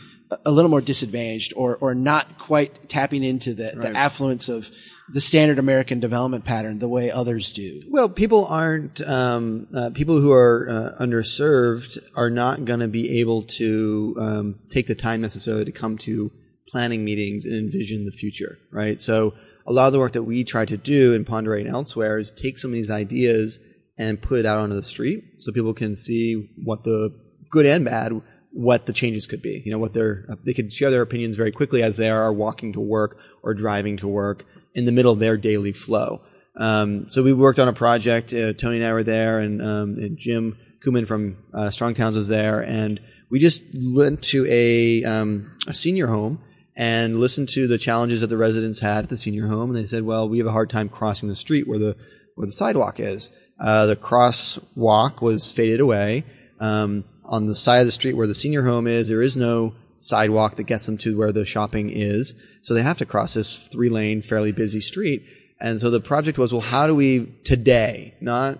a 0.46 0.52
little 0.52 0.70
more 0.70 0.82
disadvantaged 0.82 1.54
or 1.56 1.78
or 1.78 1.96
not 1.96 2.38
quite 2.38 2.90
tapping 2.90 3.24
into 3.24 3.54
the, 3.54 3.74
right. 3.76 3.94
the 3.94 3.98
affluence 3.98 4.50
of 4.50 4.70
the 5.12 5.22
standard 5.22 5.58
American 5.58 6.00
development 6.00 6.46
pattern 6.46 6.80
the 6.80 6.88
way 6.88 7.12
others 7.12 7.52
do. 7.52 7.84
Well, 7.90 8.10
people 8.10 8.46
aren't 8.46 9.02
um, 9.02 9.68
uh, 9.76 9.90
people 9.94 10.22
who 10.22 10.32
are 10.32 10.68
uh, 10.70 11.04
underserved 11.04 11.98
are 12.16 12.30
not 12.30 12.66
going 12.66 12.82
to 12.82 12.88
be 12.88 13.20
able 13.20 13.44
to 13.44 14.16
um, 14.20 14.60
take 14.70 14.88
the 14.88 14.96
time 14.96 15.22
necessarily 15.22 15.66
to 15.66 15.72
come 15.72 15.98
to 16.00 16.32
planning 16.68 17.04
meetings 17.04 17.46
and 17.46 17.56
envision 17.56 18.06
the 18.06 18.12
future, 18.12 18.60
right? 18.72 19.00
So 19.00 19.34
a 19.66 19.74
lot 19.74 19.88
of 19.88 19.94
the 19.94 20.00
work 20.00 20.14
that 20.14 20.24
we 20.24 20.44
try 20.44 20.66
to 20.66 20.78
do 20.78 21.14
in 21.14 21.26
Ponderay 21.26 21.62
and 21.62 21.70
elsewhere 21.70 22.20
is 22.20 22.32
take 22.32 22.60
some 22.60 22.72
of 22.72 22.76
these 22.76 22.92
ideas 22.92 23.60
and 23.98 24.22
put 24.22 24.40
it 24.40 24.46
out 24.46 24.60
onto 24.60 24.76
the 24.76 24.84
street 24.84 25.24
so 25.40 25.52
people 25.52 25.74
can 25.74 25.96
see 25.96 26.50
what 26.64 26.84
the 26.84 27.14
good 27.50 27.66
and 27.66 27.86
bad 27.86 28.22
what 28.52 28.86
the 28.86 28.94
changes 28.94 29.26
could 29.28 29.42
be. 29.42 29.62
You 29.66 29.72
know, 29.72 29.80
what 29.80 29.94
they 29.94 30.54
could 30.54 30.72
share 30.74 30.90
their 30.90 31.02
opinions 31.02 31.36
very 31.36 31.52
quickly 31.52 31.84
as 31.84 31.98
they 31.98 32.10
are 32.10 32.34
walking 32.34 32.74
to 32.74 32.80
work 32.80 33.18
or 33.44 33.54
driving 33.54 33.98
to 33.98 34.08
work 34.08 34.46
in 34.80 34.86
the 34.86 34.92
middle 34.92 35.12
of 35.12 35.20
their 35.20 35.38
daily 35.38 35.74
flow. 35.74 36.22
Um, 36.56 37.08
so 37.10 37.22
we 37.22 37.34
worked 37.34 37.60
on 37.60 37.68
a 37.68 37.74
project. 37.74 38.34
Uh, 38.34 38.54
Tony 38.54 38.78
and 38.78 38.86
I 38.86 38.94
were 38.94 39.04
there, 39.04 39.40
and, 39.40 39.62
um, 39.62 39.98
and 39.98 40.18
Jim 40.18 40.58
Kumon 40.84 41.06
from 41.06 41.38
uh, 41.54 41.70
Strong 41.70 41.96
Towns 41.96 42.16
was 42.16 42.30
there, 42.30 42.62
and 42.62 43.00
we 43.30 43.40
just 43.40 43.64
went 43.76 44.24
to 44.24 44.48
a, 44.50 45.04
um, 45.04 45.58
a 45.68 45.74
senior 45.74 46.08
home 46.08 46.42
and 46.76 47.20
listened 47.20 47.50
to 47.50 47.68
the 47.68 47.78
challenges 47.78 48.22
that 48.22 48.28
the 48.28 48.38
residents 48.38 48.80
had 48.80 49.04
at 49.04 49.10
the 49.10 49.18
senior 49.18 49.48
home. 49.48 49.70
And 49.70 49.78
they 49.78 49.86
said, 49.86 50.04
"Well, 50.04 50.30
we 50.30 50.38
have 50.38 50.48
a 50.48 50.52
hard 50.52 50.70
time 50.70 50.88
crossing 50.88 51.28
the 51.28 51.36
street 51.36 51.68
where 51.68 51.78
the 51.78 51.98
where 52.36 52.48
the 52.48 52.54
sidewalk 52.54 53.02
is. 53.02 53.32
Uh, 53.60 53.86
the 53.86 53.98
crosswalk 53.98 55.22
was 55.22 55.52
faded 55.52 55.82
away. 55.82 56.24
Um, 56.62 57.04
on 57.26 57.48
the 57.48 57.56
side 57.56 57.82
of 57.82 57.86
the 57.86 57.92
street 57.92 58.16
where 58.16 58.28
the 58.28 58.34
senior 58.34 58.64
home 58.64 58.88
is, 58.88 59.10
there 59.10 59.22
is 59.22 59.36
no 59.38 59.76
sidewalk 60.00 60.56
that 60.56 60.64
gets 60.64 60.86
them 60.86 60.98
to 60.98 61.18
where 61.18 61.32
the 61.32 61.46
shopping 61.46 61.90
is. 61.90 62.34
So 62.62 62.74
they 62.74 62.82
have 62.82 62.98
to 62.98 63.06
cross 63.06 63.34
this 63.36 63.68
three 63.68 63.90
lane, 63.90 64.22
fairly 64.22 64.52
busy 64.52 64.82
street. 64.82 65.26
And 65.60 65.80
so 65.80 65.90
the 65.90 66.00
project 66.00 66.38
was, 66.38 66.52
well, 66.52 66.62
how 66.62 66.88
do 66.88 66.96
we 66.96 67.26
today, 67.44 68.16
not 68.22 68.60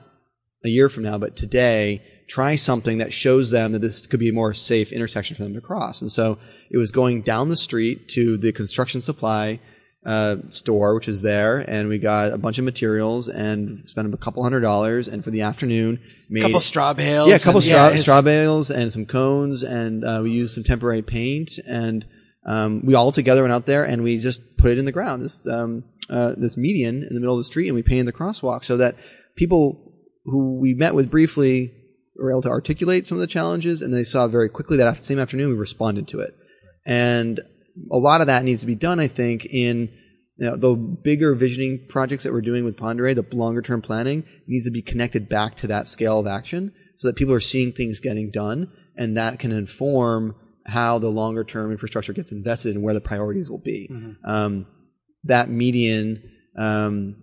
a 0.64 0.70
year 0.70 0.90
from 0.90 1.04
now, 1.04 1.18
but 1.18 1.36
today, 1.36 2.04
try 2.28 2.56
something 2.56 3.00
that 3.00 3.14
shows 3.14 3.50
them 3.50 3.72
that 3.72 3.80
this 3.80 4.06
could 4.06 4.20
be 4.20 4.30
a 4.30 4.34
more 4.34 4.54
safe 4.54 4.92
intersection 4.92 5.36
for 5.36 5.44
them 5.44 5.54
to 5.54 5.62
cross? 5.62 6.02
And 6.02 6.12
so 6.12 6.38
it 6.70 6.78
was 6.78 6.92
going 6.92 7.22
down 7.22 7.50
the 7.50 7.58
street 7.58 8.10
to 8.10 8.38
the 8.38 8.52
construction 8.52 9.02
supply 9.02 9.60
uh, 10.06 10.38
store, 10.50 10.96
which 10.96 11.08
is 11.08 11.22
there, 11.22 11.58
and 11.58 11.90
we 11.90 11.98
got 11.98 12.32
a 12.32 12.38
bunch 12.38 12.58
of 12.58 12.66
materials 12.66 13.28
and 13.28 13.88
spent 13.88 14.14
a 14.14 14.18
couple 14.18 14.44
hundred 14.44 14.62
dollars. 14.62 15.08
And 15.08 15.24
for 15.24 15.32
the 15.32 15.42
afternoon, 15.42 16.00
made 16.30 16.42
a 16.42 16.46
couple 16.48 16.60
straw 16.62 16.94
bales, 16.94 17.30
yeah, 17.30 17.36
a 17.36 17.40
couple 17.40 17.62
straw, 17.62 17.90
yeah, 17.90 18.02
straw 18.02 18.22
bales 18.22 18.72
and 18.72 18.92
some 18.92 19.06
cones, 19.06 19.64
and 19.64 20.04
uh, 20.06 20.22
we 20.24 20.32
used 20.32 20.56
some 20.56 20.64
temporary 20.64 21.02
paint, 21.02 21.58
and 21.68 22.06
um, 22.46 22.86
we 22.86 22.96
all 22.96 23.12
together 23.12 23.42
went 23.42 23.54
out 23.54 23.66
there 23.66 23.84
and 23.84 24.04
we 24.04 24.18
just 24.20 24.58
put 24.58 24.72
it 24.72 24.78
in 24.78 24.86
the 24.86 24.92
ground, 24.92 25.22
this 25.24 25.46
um, 25.48 25.84
uh, 26.10 26.34
this 26.38 26.58
median 26.58 27.04
in 27.04 27.14
the 27.14 27.20
middle 27.20 27.36
of 27.36 27.40
the 27.40 27.44
street, 27.44 27.68
and 27.68 27.76
we 27.76 27.84
painted 27.84 28.08
the 28.08 28.14
crosswalk 28.14 28.64
so 28.64 28.78
that 28.78 28.96
people 29.36 29.94
who 30.26 30.60
we 30.60 30.74
met 30.74 30.96
with 30.96 31.12
briefly 31.12 31.74
were 32.16 32.32
able 32.32 32.42
to 32.42 32.50
articulate 32.50 33.06
some 33.06 33.18
of 33.18 33.22
the 33.22 33.28
challenges, 33.28 33.82
and 33.82 33.94
they 33.94 34.04
saw 34.04 34.28
very 34.28 34.50
quickly 34.50 34.78
that 34.78 35.04
same 35.04 35.20
afternoon 35.20 35.50
we 35.50 35.56
responded 35.56 36.08
to 36.08 36.22
it, 36.22 36.34
and 36.86 37.42
a 37.92 37.98
lot 37.98 38.22
of 38.22 38.28
that 38.28 38.44
needs 38.44 38.62
to 38.62 38.68
be 38.68 38.76
done, 38.76 39.00
I 39.00 39.08
think, 39.08 39.46
in 39.46 39.90
you 40.38 40.48
know, 40.50 40.56
the 40.56 40.76
bigger 40.76 41.36
visioning 41.36 41.86
projects 41.90 42.24
that 42.24 42.34
we're 42.34 42.42
doing 42.42 42.64
with 42.64 42.78
Ponderay, 42.78 43.16
the 43.16 43.36
longer 43.36 43.62
term 43.62 43.82
planning 43.82 44.24
needs 44.48 44.66
to 44.66 44.72
be 44.72 44.82
connected 44.82 45.28
back 45.28 45.56
to 45.58 45.68
that 45.68 45.88
scale 45.88 46.20
of 46.20 46.28
action 46.28 46.74
so 46.98 47.08
that 47.08 47.16
people 47.16 47.34
are 47.34 47.40
seeing 47.40 47.72
things 47.72 48.00
getting 48.00 48.32
done 48.32 48.72
and 48.96 49.18
that 49.18 49.40
can 49.40 49.52
inform 49.52 50.36
how 50.66 51.00
the 51.00 51.10
longer 51.10 51.44
term 51.44 51.72
infrastructure 51.72 52.14
gets 52.14 52.32
invested 52.32 52.76
and 52.76 52.84
where 52.84 52.94
the 52.94 53.02
priorities 53.02 53.50
will 53.50 53.62
be. 53.62 53.90
Mm-hmm. 53.92 54.30
Um, 54.30 54.68
that 55.26 55.50
median 55.50 56.24
um, 56.58 57.16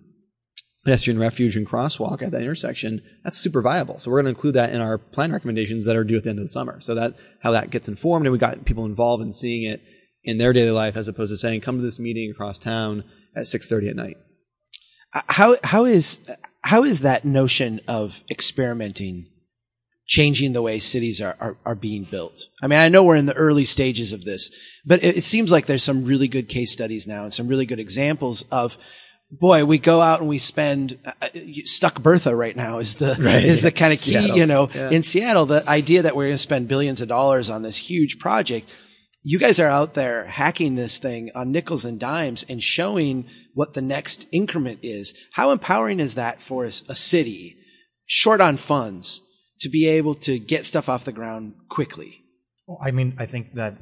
pedestrian 0.85 1.19
refuge 1.19 1.57
and 1.57 1.67
crosswalk 1.67 2.23
at 2.23 2.31
that 2.31 2.43
intersection, 2.43 3.03
that's 3.25 3.39
super 3.39 3.61
viable. 3.61 3.99
So 3.99 4.11
we're 4.11 4.19
going 4.23 4.33
to 4.33 4.37
include 4.37 4.55
that 4.55 4.71
in 4.71 4.81
our 4.81 4.99
plan 4.99 5.33
recommendations 5.33 5.85
that 5.87 5.97
are 5.97 6.05
due 6.05 6.17
at 6.17 6.25
the 6.25 6.31
end 6.31 6.39
of 6.39 6.45
the 6.45 6.49
summer. 6.49 6.81
So 6.81 6.95
that 6.95 7.15
how 7.41 7.53
that 7.53 7.71
gets 7.71 7.89
informed 7.89 8.27
and 8.27 8.33
we 8.33 8.39
got 8.39 8.65
people 8.65 8.85
involved 8.85 9.23
in 9.23 9.33
seeing 9.33 9.65
it 9.65 9.81
in 10.27 10.39
their 10.39 10.53
daily 10.53 10.73
life 10.73 10.97
as 10.97 11.09
opposed 11.09 11.33
to 11.33 11.39
saying 11.39 11.63
come 11.63 11.79
to 11.79 11.83
this 11.83 11.99
meeting 11.99 12.31
across 12.31 12.59
town 12.59 13.05
at 13.35 13.45
6:30 13.47 13.91
at 13.91 13.97
night. 13.97 14.17
Uh, 15.15 15.23
how 15.29 15.57
how 15.65 15.85
is 15.85 16.19
how 16.65 16.85
is 16.85 17.01
that 17.01 17.25
notion 17.25 17.81
of 17.89 18.23
experimenting 18.29 19.27
changing 20.09 20.53
the 20.53 20.63
way 20.63 20.79
cities 20.79 21.21
are, 21.21 21.37
are, 21.41 21.57
are 21.65 21.75
being 21.75 22.05
built? 22.05 22.43
I 22.63 22.67
mean, 22.67 22.79
I 22.79 22.89
know 22.89 23.03
we're 23.03 23.17
in 23.17 23.27
the 23.27 23.35
early 23.35 23.65
stages 23.65 24.13
of 24.13 24.25
this, 24.25 24.51
but 24.85 25.03
it, 25.03 25.19
it 25.19 25.23
seems 25.23 25.51
like 25.51 25.67
there's 25.67 25.83
some 25.83 26.05
really 26.05 26.29
good 26.29 26.49
case 26.49 26.73
studies 26.73 27.07
now 27.07 27.23
and 27.23 27.33
some 27.33 27.49
really 27.49 27.67
good 27.67 27.81
examples 27.81 28.45
of 28.53 28.77
boy, 29.31 29.65
we 29.65 29.79
go 29.79 30.01
out 30.01 30.21
and 30.21 30.29
we 30.29 30.39
spend 30.39 30.99
uh, 31.05 31.13
uh 31.23 31.29
stuck 31.65 32.01
Bertha 32.01 32.35
right 32.35 32.55
now 32.55 32.79
is 32.79 32.97
the 32.97 33.17
right. 33.19 33.45
is 33.45 33.63
the 33.63 33.73
kind 33.73 33.93
of 33.93 34.01
key, 34.01 34.13
Seattle. 34.13 34.37
you 34.37 34.47
know, 34.47 34.69
yeah. 34.75 34.91
in 34.91 35.03
Seattle. 35.03 35.47
The 35.47 35.69
idea 35.69 36.03
that 36.03 36.17
we're 36.17 36.25
going 36.25 36.35
to 36.35 36.39
spend 36.39 36.69
billions 36.69 37.01
of 37.01 37.09
dollars 37.09 37.51
on 37.51 37.63
this 37.63 37.77
huge 37.77 38.19
project 38.19 38.71
you 39.29 39.41
guys 39.41 39.59
are 39.59 39.67
out 39.67 39.95
there 39.95 40.25
hacking 40.25 40.77
this 40.77 40.99
thing 40.99 41.33
on 41.35 41.51
nickels 41.51 41.85
and 41.85 41.99
dimes 41.99 42.45
and 42.49 42.63
showing 42.63 43.27
what 43.55 43.75
the 43.75 43.83
next 43.83 44.29
increment 44.31 44.79
is. 44.85 45.19
How 45.33 45.51
empowering 45.51 45.99
is 45.99 46.15
that 46.15 46.39
for 46.39 46.65
a, 46.65 46.69
a 46.69 46.95
city 46.95 47.57
short 48.05 48.41
on 48.41 48.57
funds 48.57 49.21
to 49.63 49.69
be 49.69 49.89
able 49.89 50.15
to 50.15 50.39
get 50.39 50.65
stuff 50.65 50.89
off 50.89 51.05
the 51.05 51.11
ground 51.11 51.55
quickly? 51.69 52.21
Well, 52.69 52.79
I 52.81 52.93
mean, 52.93 53.17
I 53.19 53.27
think 53.27 53.55
that 53.55 53.75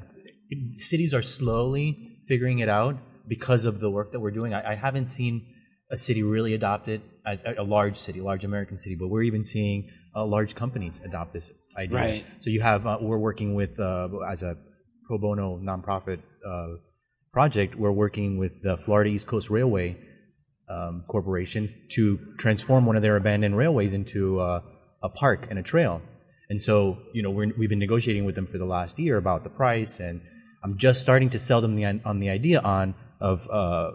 cities 0.79 1.13
are 1.13 1.21
slowly 1.21 2.23
figuring 2.27 2.61
it 2.61 2.71
out 2.71 2.97
because 3.29 3.67
of 3.67 3.81
the 3.81 3.91
work 3.91 4.13
that 4.13 4.21
we're 4.21 4.31
doing. 4.31 4.55
I, 4.55 4.71
I 4.71 4.75
haven't 4.77 5.09
seen 5.09 5.47
a 5.91 5.97
city 5.99 6.23
really 6.23 6.55
adopt 6.55 6.89
it 6.89 7.03
as 7.27 7.45
a, 7.45 7.57
a 7.59 7.65
large 7.65 7.99
city, 7.99 8.23
large 8.23 8.47
American 8.47 8.79
city, 8.79 8.97
but 8.99 9.09
we're 9.09 9.25
even 9.25 9.43
seeing 9.43 9.91
uh, 10.17 10.25
large 10.25 10.55
companies 10.55 11.03
adopt 11.05 11.35
this 11.35 11.51
idea. 11.77 11.99
Right. 11.99 12.27
So 12.41 12.49
you 12.49 12.63
have 12.63 12.87
uh, 12.87 12.97
we're 13.03 13.19
working 13.19 13.55
with 13.55 13.79
uh, 13.79 14.09
as 14.27 14.43
a 14.43 14.57
pro 15.07 15.19
bono 15.19 15.59
nonprofit 15.59 16.21
uh, 16.47 16.77
project. 17.33 17.75
We're 17.75 17.93
working 17.93 18.39
with 18.39 18.63
the 18.63 18.77
Florida 18.77 19.11
East 19.11 19.27
Coast 19.27 19.51
Railway 19.51 19.97
um, 20.69 21.05
Corporation 21.09 21.73
to 21.91 22.19
transform 22.39 22.87
one 22.87 22.97
of 22.97 23.03
their 23.03 23.17
abandoned 23.17 23.57
railways 23.57 23.93
into 23.93 24.41
uh, 24.41 24.61
a 25.03 25.09
park 25.09 25.49
and 25.51 25.59
a 25.59 25.63
trail. 25.63 26.01
And 26.49 26.61
so, 26.61 26.99
you 27.13 27.23
know, 27.23 27.31
we're, 27.31 27.53
we've 27.59 27.69
been 27.69 27.79
negotiating 27.79 28.25
with 28.25 28.35
them 28.35 28.47
for 28.47 28.59
the 28.59 28.65
last 28.65 28.99
year 28.99 29.17
about 29.17 29.45
the 29.45 29.51
price, 29.51 30.01
and 30.01 30.21
I'm 30.63 30.79
just 30.79 31.01
starting 31.01 31.31
to 31.31 31.39
sell 31.39 31.61
them 31.61 31.75
the 31.75 31.85
on 31.85 32.21
the 32.21 32.31
idea 32.31 32.61
on 32.61 32.95
of 33.21 33.49
uh, 33.51 33.93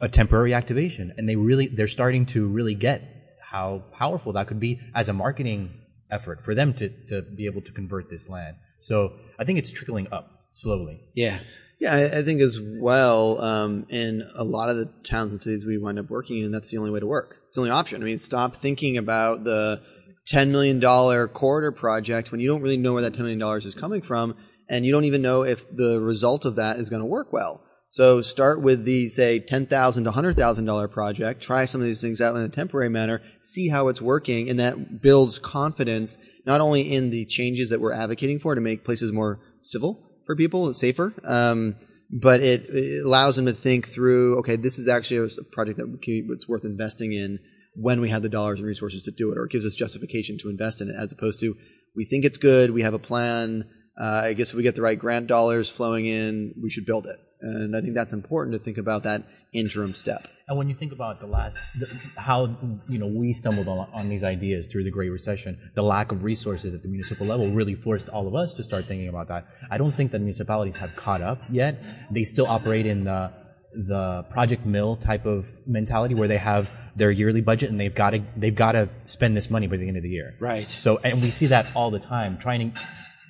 a 0.00 0.08
temporary 0.08 0.54
activation, 0.54 1.12
and 1.16 1.28
they 1.28 1.36
really 1.36 1.68
they're 1.68 1.88
starting 1.88 2.26
to 2.26 2.48
really 2.48 2.74
get 2.74 3.02
how 3.40 3.84
powerful 3.92 4.32
that 4.32 4.46
could 4.46 4.60
be 4.60 4.80
as 4.94 5.08
a 5.08 5.12
marketing 5.12 5.70
effort 6.10 6.44
for 6.44 6.54
them 6.54 6.74
to 6.74 6.88
to 7.06 7.22
be 7.22 7.46
able 7.46 7.62
to 7.62 7.72
convert 7.72 8.10
this 8.10 8.28
land. 8.28 8.56
So 8.80 9.12
I 9.38 9.44
think 9.44 9.58
it's 9.58 9.70
trickling 9.70 10.08
up 10.12 10.41
slowly. 10.52 11.00
Yeah. 11.14 11.38
Yeah, 11.78 11.94
I, 11.94 12.18
I 12.18 12.22
think 12.22 12.40
as 12.40 12.60
well, 12.60 13.40
um, 13.40 13.86
in 13.88 14.22
a 14.36 14.44
lot 14.44 14.68
of 14.68 14.76
the 14.76 14.86
towns 15.02 15.32
and 15.32 15.40
cities 15.40 15.66
we 15.66 15.78
wind 15.78 15.98
up 15.98 16.08
working 16.10 16.38
in, 16.38 16.52
that's 16.52 16.70
the 16.70 16.78
only 16.78 16.92
way 16.92 17.00
to 17.00 17.06
work. 17.06 17.40
It's 17.46 17.56
the 17.56 17.62
only 17.62 17.72
option. 17.72 18.00
I 18.00 18.04
mean, 18.04 18.18
stop 18.18 18.54
thinking 18.54 18.98
about 18.98 19.42
the 19.42 19.82
$10 20.30 20.50
million 20.50 20.80
corridor 21.28 21.72
project 21.72 22.30
when 22.30 22.40
you 22.40 22.48
don't 22.48 22.62
really 22.62 22.76
know 22.76 22.92
where 22.92 23.02
that 23.02 23.14
$10 23.14 23.18
million 23.18 23.42
is 23.58 23.74
coming 23.74 24.00
from, 24.00 24.36
and 24.68 24.86
you 24.86 24.92
don't 24.92 25.06
even 25.06 25.22
know 25.22 25.42
if 25.42 25.68
the 25.74 26.00
result 26.00 26.44
of 26.44 26.54
that 26.56 26.78
is 26.78 26.88
going 26.88 27.02
to 27.02 27.06
work 27.06 27.32
well. 27.32 27.64
So 27.88 28.22
start 28.22 28.62
with 28.62 28.84
the, 28.84 29.08
say, 29.08 29.40
10,000 29.40 30.04
to 30.04 30.10
$100,000 30.12 30.90
project, 30.92 31.42
try 31.42 31.64
some 31.64 31.80
of 31.80 31.86
these 31.86 32.00
things 32.00 32.20
out 32.20 32.36
in 32.36 32.42
a 32.42 32.48
temporary 32.48 32.90
manner, 32.90 33.20
see 33.42 33.68
how 33.68 33.88
it's 33.88 34.00
working, 34.00 34.48
and 34.48 34.60
that 34.60 35.02
builds 35.02 35.40
confidence 35.40 36.16
not 36.46 36.60
only 36.60 36.92
in 36.92 37.10
the 37.10 37.26
changes 37.26 37.70
that 37.70 37.80
we're 37.80 37.92
advocating 37.92 38.38
for 38.38 38.54
to 38.54 38.60
make 38.60 38.84
places 38.84 39.12
more 39.12 39.40
civil, 39.62 40.11
for 40.26 40.36
people, 40.36 40.68
it's 40.68 40.80
safer. 40.80 41.14
Um, 41.24 41.76
but 42.12 42.42
it, 42.42 42.66
it, 42.68 43.04
allows 43.06 43.36
them 43.36 43.46
to 43.46 43.54
think 43.54 43.88
through, 43.88 44.38
okay, 44.40 44.56
this 44.56 44.78
is 44.78 44.86
actually 44.86 45.28
a 45.28 45.44
project 45.52 45.78
that 45.78 45.98
it's 46.02 46.48
worth 46.48 46.64
investing 46.64 47.12
in 47.12 47.38
when 47.74 48.02
we 48.02 48.10
have 48.10 48.22
the 48.22 48.28
dollars 48.28 48.58
and 48.58 48.68
resources 48.68 49.04
to 49.04 49.10
do 49.10 49.32
it, 49.32 49.38
or 49.38 49.44
it 49.44 49.50
gives 49.50 49.64
us 49.64 49.74
justification 49.74 50.36
to 50.38 50.50
invest 50.50 50.82
in 50.82 50.90
it, 50.90 50.94
as 50.98 51.10
opposed 51.10 51.40
to 51.40 51.56
we 51.96 52.04
think 52.04 52.24
it's 52.24 52.38
good, 52.38 52.70
we 52.70 52.82
have 52.82 52.94
a 52.94 52.98
plan. 52.98 53.64
Uh, 53.98 54.22
I 54.24 54.32
guess 54.34 54.50
if 54.50 54.56
we 54.56 54.62
get 54.62 54.74
the 54.74 54.82
right 54.82 54.98
grant 54.98 55.26
dollars 55.26 55.70
flowing 55.70 56.06
in, 56.06 56.54
we 56.62 56.70
should 56.70 56.86
build 56.86 57.06
it. 57.06 57.16
And 57.42 57.76
I 57.76 57.80
think 57.80 57.94
that's 57.94 58.12
important 58.12 58.52
to 58.54 58.58
think 58.58 58.78
about 58.78 59.02
that 59.02 59.22
interim 59.52 59.94
step. 59.94 60.28
And 60.48 60.56
when 60.56 60.68
you 60.68 60.74
think 60.74 60.92
about 60.92 61.20
the 61.20 61.26
last, 61.26 61.58
the, 61.78 61.88
how 62.16 62.56
you 62.88 62.98
know 62.98 63.06
we 63.06 63.32
stumbled 63.32 63.68
on, 63.68 63.88
on, 63.92 64.08
these 64.08 64.22
ideas 64.22 64.66
through 64.66 64.84
the 64.84 64.90
Great 64.90 65.08
Recession, 65.10 65.58
the 65.74 65.82
lack 65.82 66.12
of 66.12 66.22
resources 66.22 66.72
at 66.72 66.82
the 66.82 66.88
municipal 66.88 67.26
level 67.26 67.50
really 67.50 67.74
forced 67.74 68.08
all 68.08 68.28
of 68.28 68.34
us 68.34 68.52
to 68.54 68.62
start 68.62 68.84
thinking 68.84 69.08
about 69.08 69.28
that. 69.28 69.46
I 69.70 69.78
don't 69.78 69.92
think 69.92 70.12
that 70.12 70.20
municipalities 70.20 70.76
have 70.76 70.94
caught 70.94 71.20
up 71.20 71.42
yet. 71.50 71.82
They 72.10 72.24
still 72.24 72.46
operate 72.46 72.86
in 72.86 73.04
the 73.04 73.32
the 73.74 74.24
project 74.28 74.66
mill 74.66 74.96
type 74.96 75.24
of 75.24 75.46
mentality 75.66 76.14
where 76.14 76.28
they 76.28 76.36
have 76.36 76.70
their 76.94 77.10
yearly 77.10 77.40
budget 77.40 77.70
and 77.70 77.80
they've 77.80 77.94
got 77.94 78.10
to 78.10 78.22
they've 78.36 78.54
got 78.54 78.72
to 78.72 78.88
spend 79.06 79.36
this 79.36 79.50
money 79.50 79.66
by 79.66 79.76
the 79.76 79.88
end 79.88 79.96
of 79.96 80.02
the 80.02 80.10
year. 80.10 80.34
Right. 80.38 80.68
So 80.68 80.98
and 80.98 81.22
we 81.22 81.30
see 81.30 81.46
that 81.46 81.74
all 81.74 81.90
the 81.90 81.98
time. 81.98 82.38
Trying 82.38 82.72
to 82.72 82.80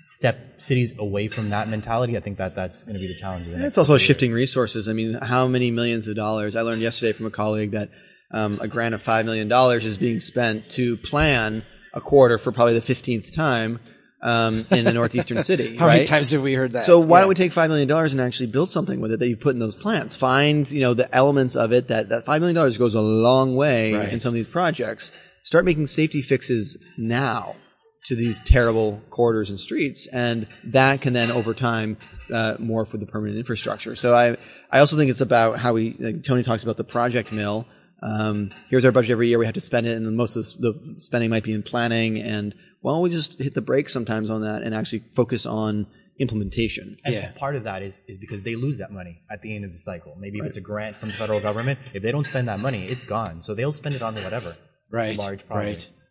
step 0.07 0.61
cities 0.61 0.99
away 0.99 1.29
from 1.29 1.51
that 1.51 1.69
mentality, 1.69 2.17
I 2.17 2.21
think 2.21 2.39
that 2.39 2.55
that's 2.55 2.85
going 2.85 2.95
to 2.95 3.01
be 3.01 3.09
the 3.09 3.17
challenge. 3.17 3.47
The 3.47 3.65
it's 3.65 3.79
also 3.79 3.99
shifting 3.99 4.33
resources. 4.33 4.89
I 4.89 4.93
mean, 4.93 5.15
how 5.15 5.47
many 5.47 5.71
millions 5.71 6.07
of 6.09 6.17
dollars? 6.17 6.57
I 6.57 6.63
learned 6.63 6.83
yesterday 6.83 7.13
from 7.13 7.27
a 7.27 7.31
colleague 7.31 7.73
that 7.73 7.91
um, 8.33 8.59
a 8.61 8.69
grant 8.69 8.95
of 8.95 9.03
five 9.03 9.25
million 9.27 9.49
dollars 9.49 9.85
is 9.85 9.97
being 9.99 10.21
spent 10.21 10.71
to 10.71 10.97
plan 10.99 11.65
a 11.95 12.01
quarter 12.01 12.39
for 12.39 12.53
probably 12.53 12.75
the 12.75 12.81
fifteenth 12.81 13.35
time 13.35 13.79
um, 14.23 14.65
in 14.71 14.87
a 14.87 14.93
northeastern 14.93 15.43
city. 15.51 15.77
how 15.77 15.87
right? 15.87 15.95
many 15.95 16.07
times 16.07 16.31
have 16.31 16.43
we 16.43 16.55
heard 16.55 16.73
that? 16.73 16.83
So 16.85 16.99
why 16.99 17.19
Yeah. 17.19 17.23
don't 17.23 17.29
we 17.31 17.35
take 17.35 17.53
five 17.53 17.69
million 17.71 17.89
dollars 17.89 18.13
and 18.13 18.21
actually 18.21 18.47
build 18.47 18.71
something 18.71 19.01
with 19.01 19.13
it 19.13 19.19
that 19.21 19.29
you 19.29 19.37
put 19.37 19.55
in 19.55 19.59
those 19.61 19.75
plants? 19.77 20.17
Find 20.17 20.71
you 20.71 20.81
know 20.81 20.95
the 20.95 21.13
elements 21.15 21.57
of 21.57 21.73
it 21.73 21.89
that 21.89 22.09
that 22.09 22.25
five 22.25 22.41
million 22.41 22.55
dollars 22.55 22.79
goes 22.79 22.95
a 22.95 23.01
long 23.01 23.55
way 23.57 23.93
Right. 23.95 24.13
in 24.13 24.19
some 24.21 24.31
of 24.31 24.35
these 24.35 24.49
projects. 24.49 25.13
Start 25.45 25.65
making 25.65 25.87
safety 25.89 26.23
fixes 26.23 26.77
now 26.97 27.57
to 28.05 28.17
these 28.17 28.41
terrible 28.41 29.01
corridors 29.11 29.49
and 29.51 29.61
streets, 29.61 30.07
and 30.09 30.47
that 30.65 31.01
can 31.01 31.13
then 31.13 31.31
over 31.31 31.55
time 31.55 31.97
uh, 32.33 32.57
morph 32.59 32.93
with 32.93 33.01
the 33.01 33.07
permanent 33.07 33.39
infrastructure. 33.39 33.95
So 33.97 34.15
I 34.15 34.37
I 34.71 34.81
also 34.81 34.97
think 34.97 35.11
it's 35.11 35.21
about 35.21 35.59
how 35.59 35.73
we 35.75 35.97
like 35.99 36.25
Tony 36.25 36.43
talks 36.43 36.63
about 36.63 36.77
the 36.77 36.85
project 36.85 37.33
mill. 37.33 37.67
Um, 38.03 38.51
here's 38.69 38.85
our 38.85 38.91
budget 38.91 39.13
every 39.13 39.29
year. 39.29 39.39
We 39.39 39.47
have 39.47 39.55
to 39.55 39.61
spend 39.61 39.87
it, 39.87 39.97
and 39.97 40.17
most 40.17 40.35
of 40.35 40.45
the 40.61 40.97
spending 40.99 41.31
might 41.31 41.45
be 41.45 41.53
in 41.53 41.63
planning. 41.63 42.19
And 42.21 42.53
why 42.81 42.93
don't 42.93 43.03
we 43.03 43.11
just 43.11 43.39
hit 43.39 43.55
the 43.55 43.61
brakes 43.63 43.93
sometimes 43.93 44.29
on 44.29 44.43
that 44.43 44.63
and 44.63 44.75
actually 44.75 45.05
focus 45.15 45.47
on 45.47 45.87
implementation? 46.19 46.97
And 47.05 47.15
Yeah. 47.15 47.31
part 47.37 47.55
of 47.55 47.63
that 47.65 47.83
is, 47.83 48.01
is 48.09 48.19
because 48.19 48.43
they 48.43 48.57
lose 48.57 48.79
that 48.79 48.91
money 48.91 49.23
at 49.31 49.41
the 49.43 49.55
end 49.55 49.65
of 49.65 49.71
the 49.71 49.79
cycle. 49.79 50.17
Maybe 50.19 50.39
if 50.41 50.47
it's 50.47 50.57
a 50.57 50.61
grant 50.61 50.97
from 50.97 51.11
the 51.11 51.15
federal 51.15 51.41
government, 51.41 51.79
if 51.95 52.03
they 52.03 52.11
don't 52.11 52.27
spend 52.27 52.49
that 52.49 52.59
money, 52.59 52.87
it's 52.87 53.05
gone. 53.05 53.41
So 53.43 53.55
they'll 53.55 53.73
spend 53.73 53.95
it 53.95 54.03
on 54.03 54.15
whatever. 54.17 54.57
right, 54.91 55.17
Large 55.17 55.47
project. 55.47 55.87
right. 55.93 56.02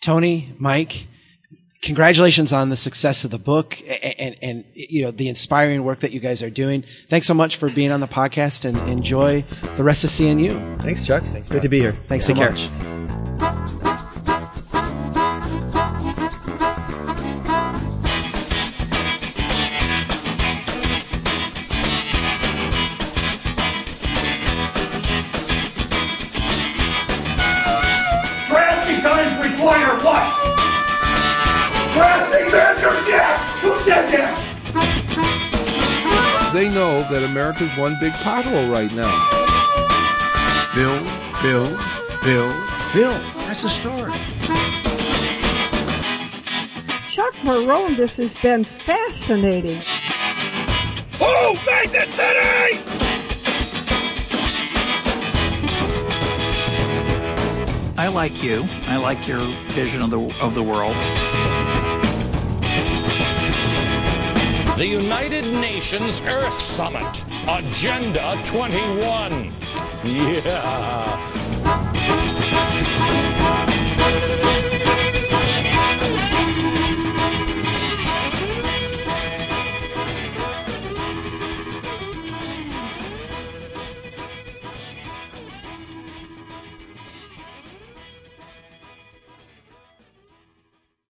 Tony, 0.00 0.52
Mike, 0.58 1.06
congratulations 1.82 2.52
on 2.52 2.68
the 2.70 2.76
success 2.76 3.24
of 3.24 3.30
the 3.30 3.38
book 3.38 3.80
and, 4.02 4.14
and, 4.18 4.36
and 4.42 4.64
you 4.74 5.02
know 5.02 5.10
the 5.10 5.28
inspiring 5.28 5.84
work 5.84 6.00
that 6.00 6.12
you 6.12 6.20
guys 6.20 6.42
are 6.42 6.50
doing. 6.50 6.84
Thanks 7.08 7.26
so 7.26 7.34
much 7.34 7.56
for 7.56 7.70
being 7.70 7.92
on 7.92 8.00
the 8.00 8.08
podcast 8.08 8.64
and 8.64 8.76
enjoy 8.88 9.44
the 9.76 9.84
rest 9.84 10.04
of 10.04 10.10
CNU. 10.10 10.80
Thanks, 10.82 11.06
Chuck. 11.06 11.22
Thanks. 11.24 11.48
Great 11.48 11.62
to 11.62 11.68
be 11.68 11.80
here. 11.80 11.96
Thanks 12.08 12.26
Take 12.26 12.36
so 12.36 12.42
care. 12.42 12.52
much. 12.52 12.95
One 37.76 37.94
big 38.00 38.14
pothole 38.14 38.72
right 38.72 38.90
now. 38.94 39.12
Bill, 40.74 40.98
Bill, 41.42 41.66
Bill, 42.24 42.50
Bill. 42.94 43.12
That's 43.46 43.62
the 43.62 43.68
story. 43.68 44.12
Chuck 47.10 47.34
Marohn, 47.42 47.94
this 47.96 48.16
has 48.16 48.38
been 48.40 48.64
fascinating. 48.64 49.82
Oh, 51.20 51.54
Who 51.54 51.70
made 51.70 51.90
the 51.90 52.10
city? 52.12 52.82
I 57.98 58.08
like 58.08 58.42
you. 58.42 58.66
I 58.88 58.96
like 58.96 59.28
your 59.28 59.40
vision 59.68 60.00
of 60.00 60.10
the 60.10 60.20
of 60.40 60.54
the 60.54 60.62
world. 60.62 60.96
The 64.76 64.86
United 64.86 65.44
Nations 65.60 66.20
Earth 66.26 66.62
Summit, 66.62 67.24
Agenda 67.48 68.34
21. 68.44 69.52
Yeah. 70.04 71.35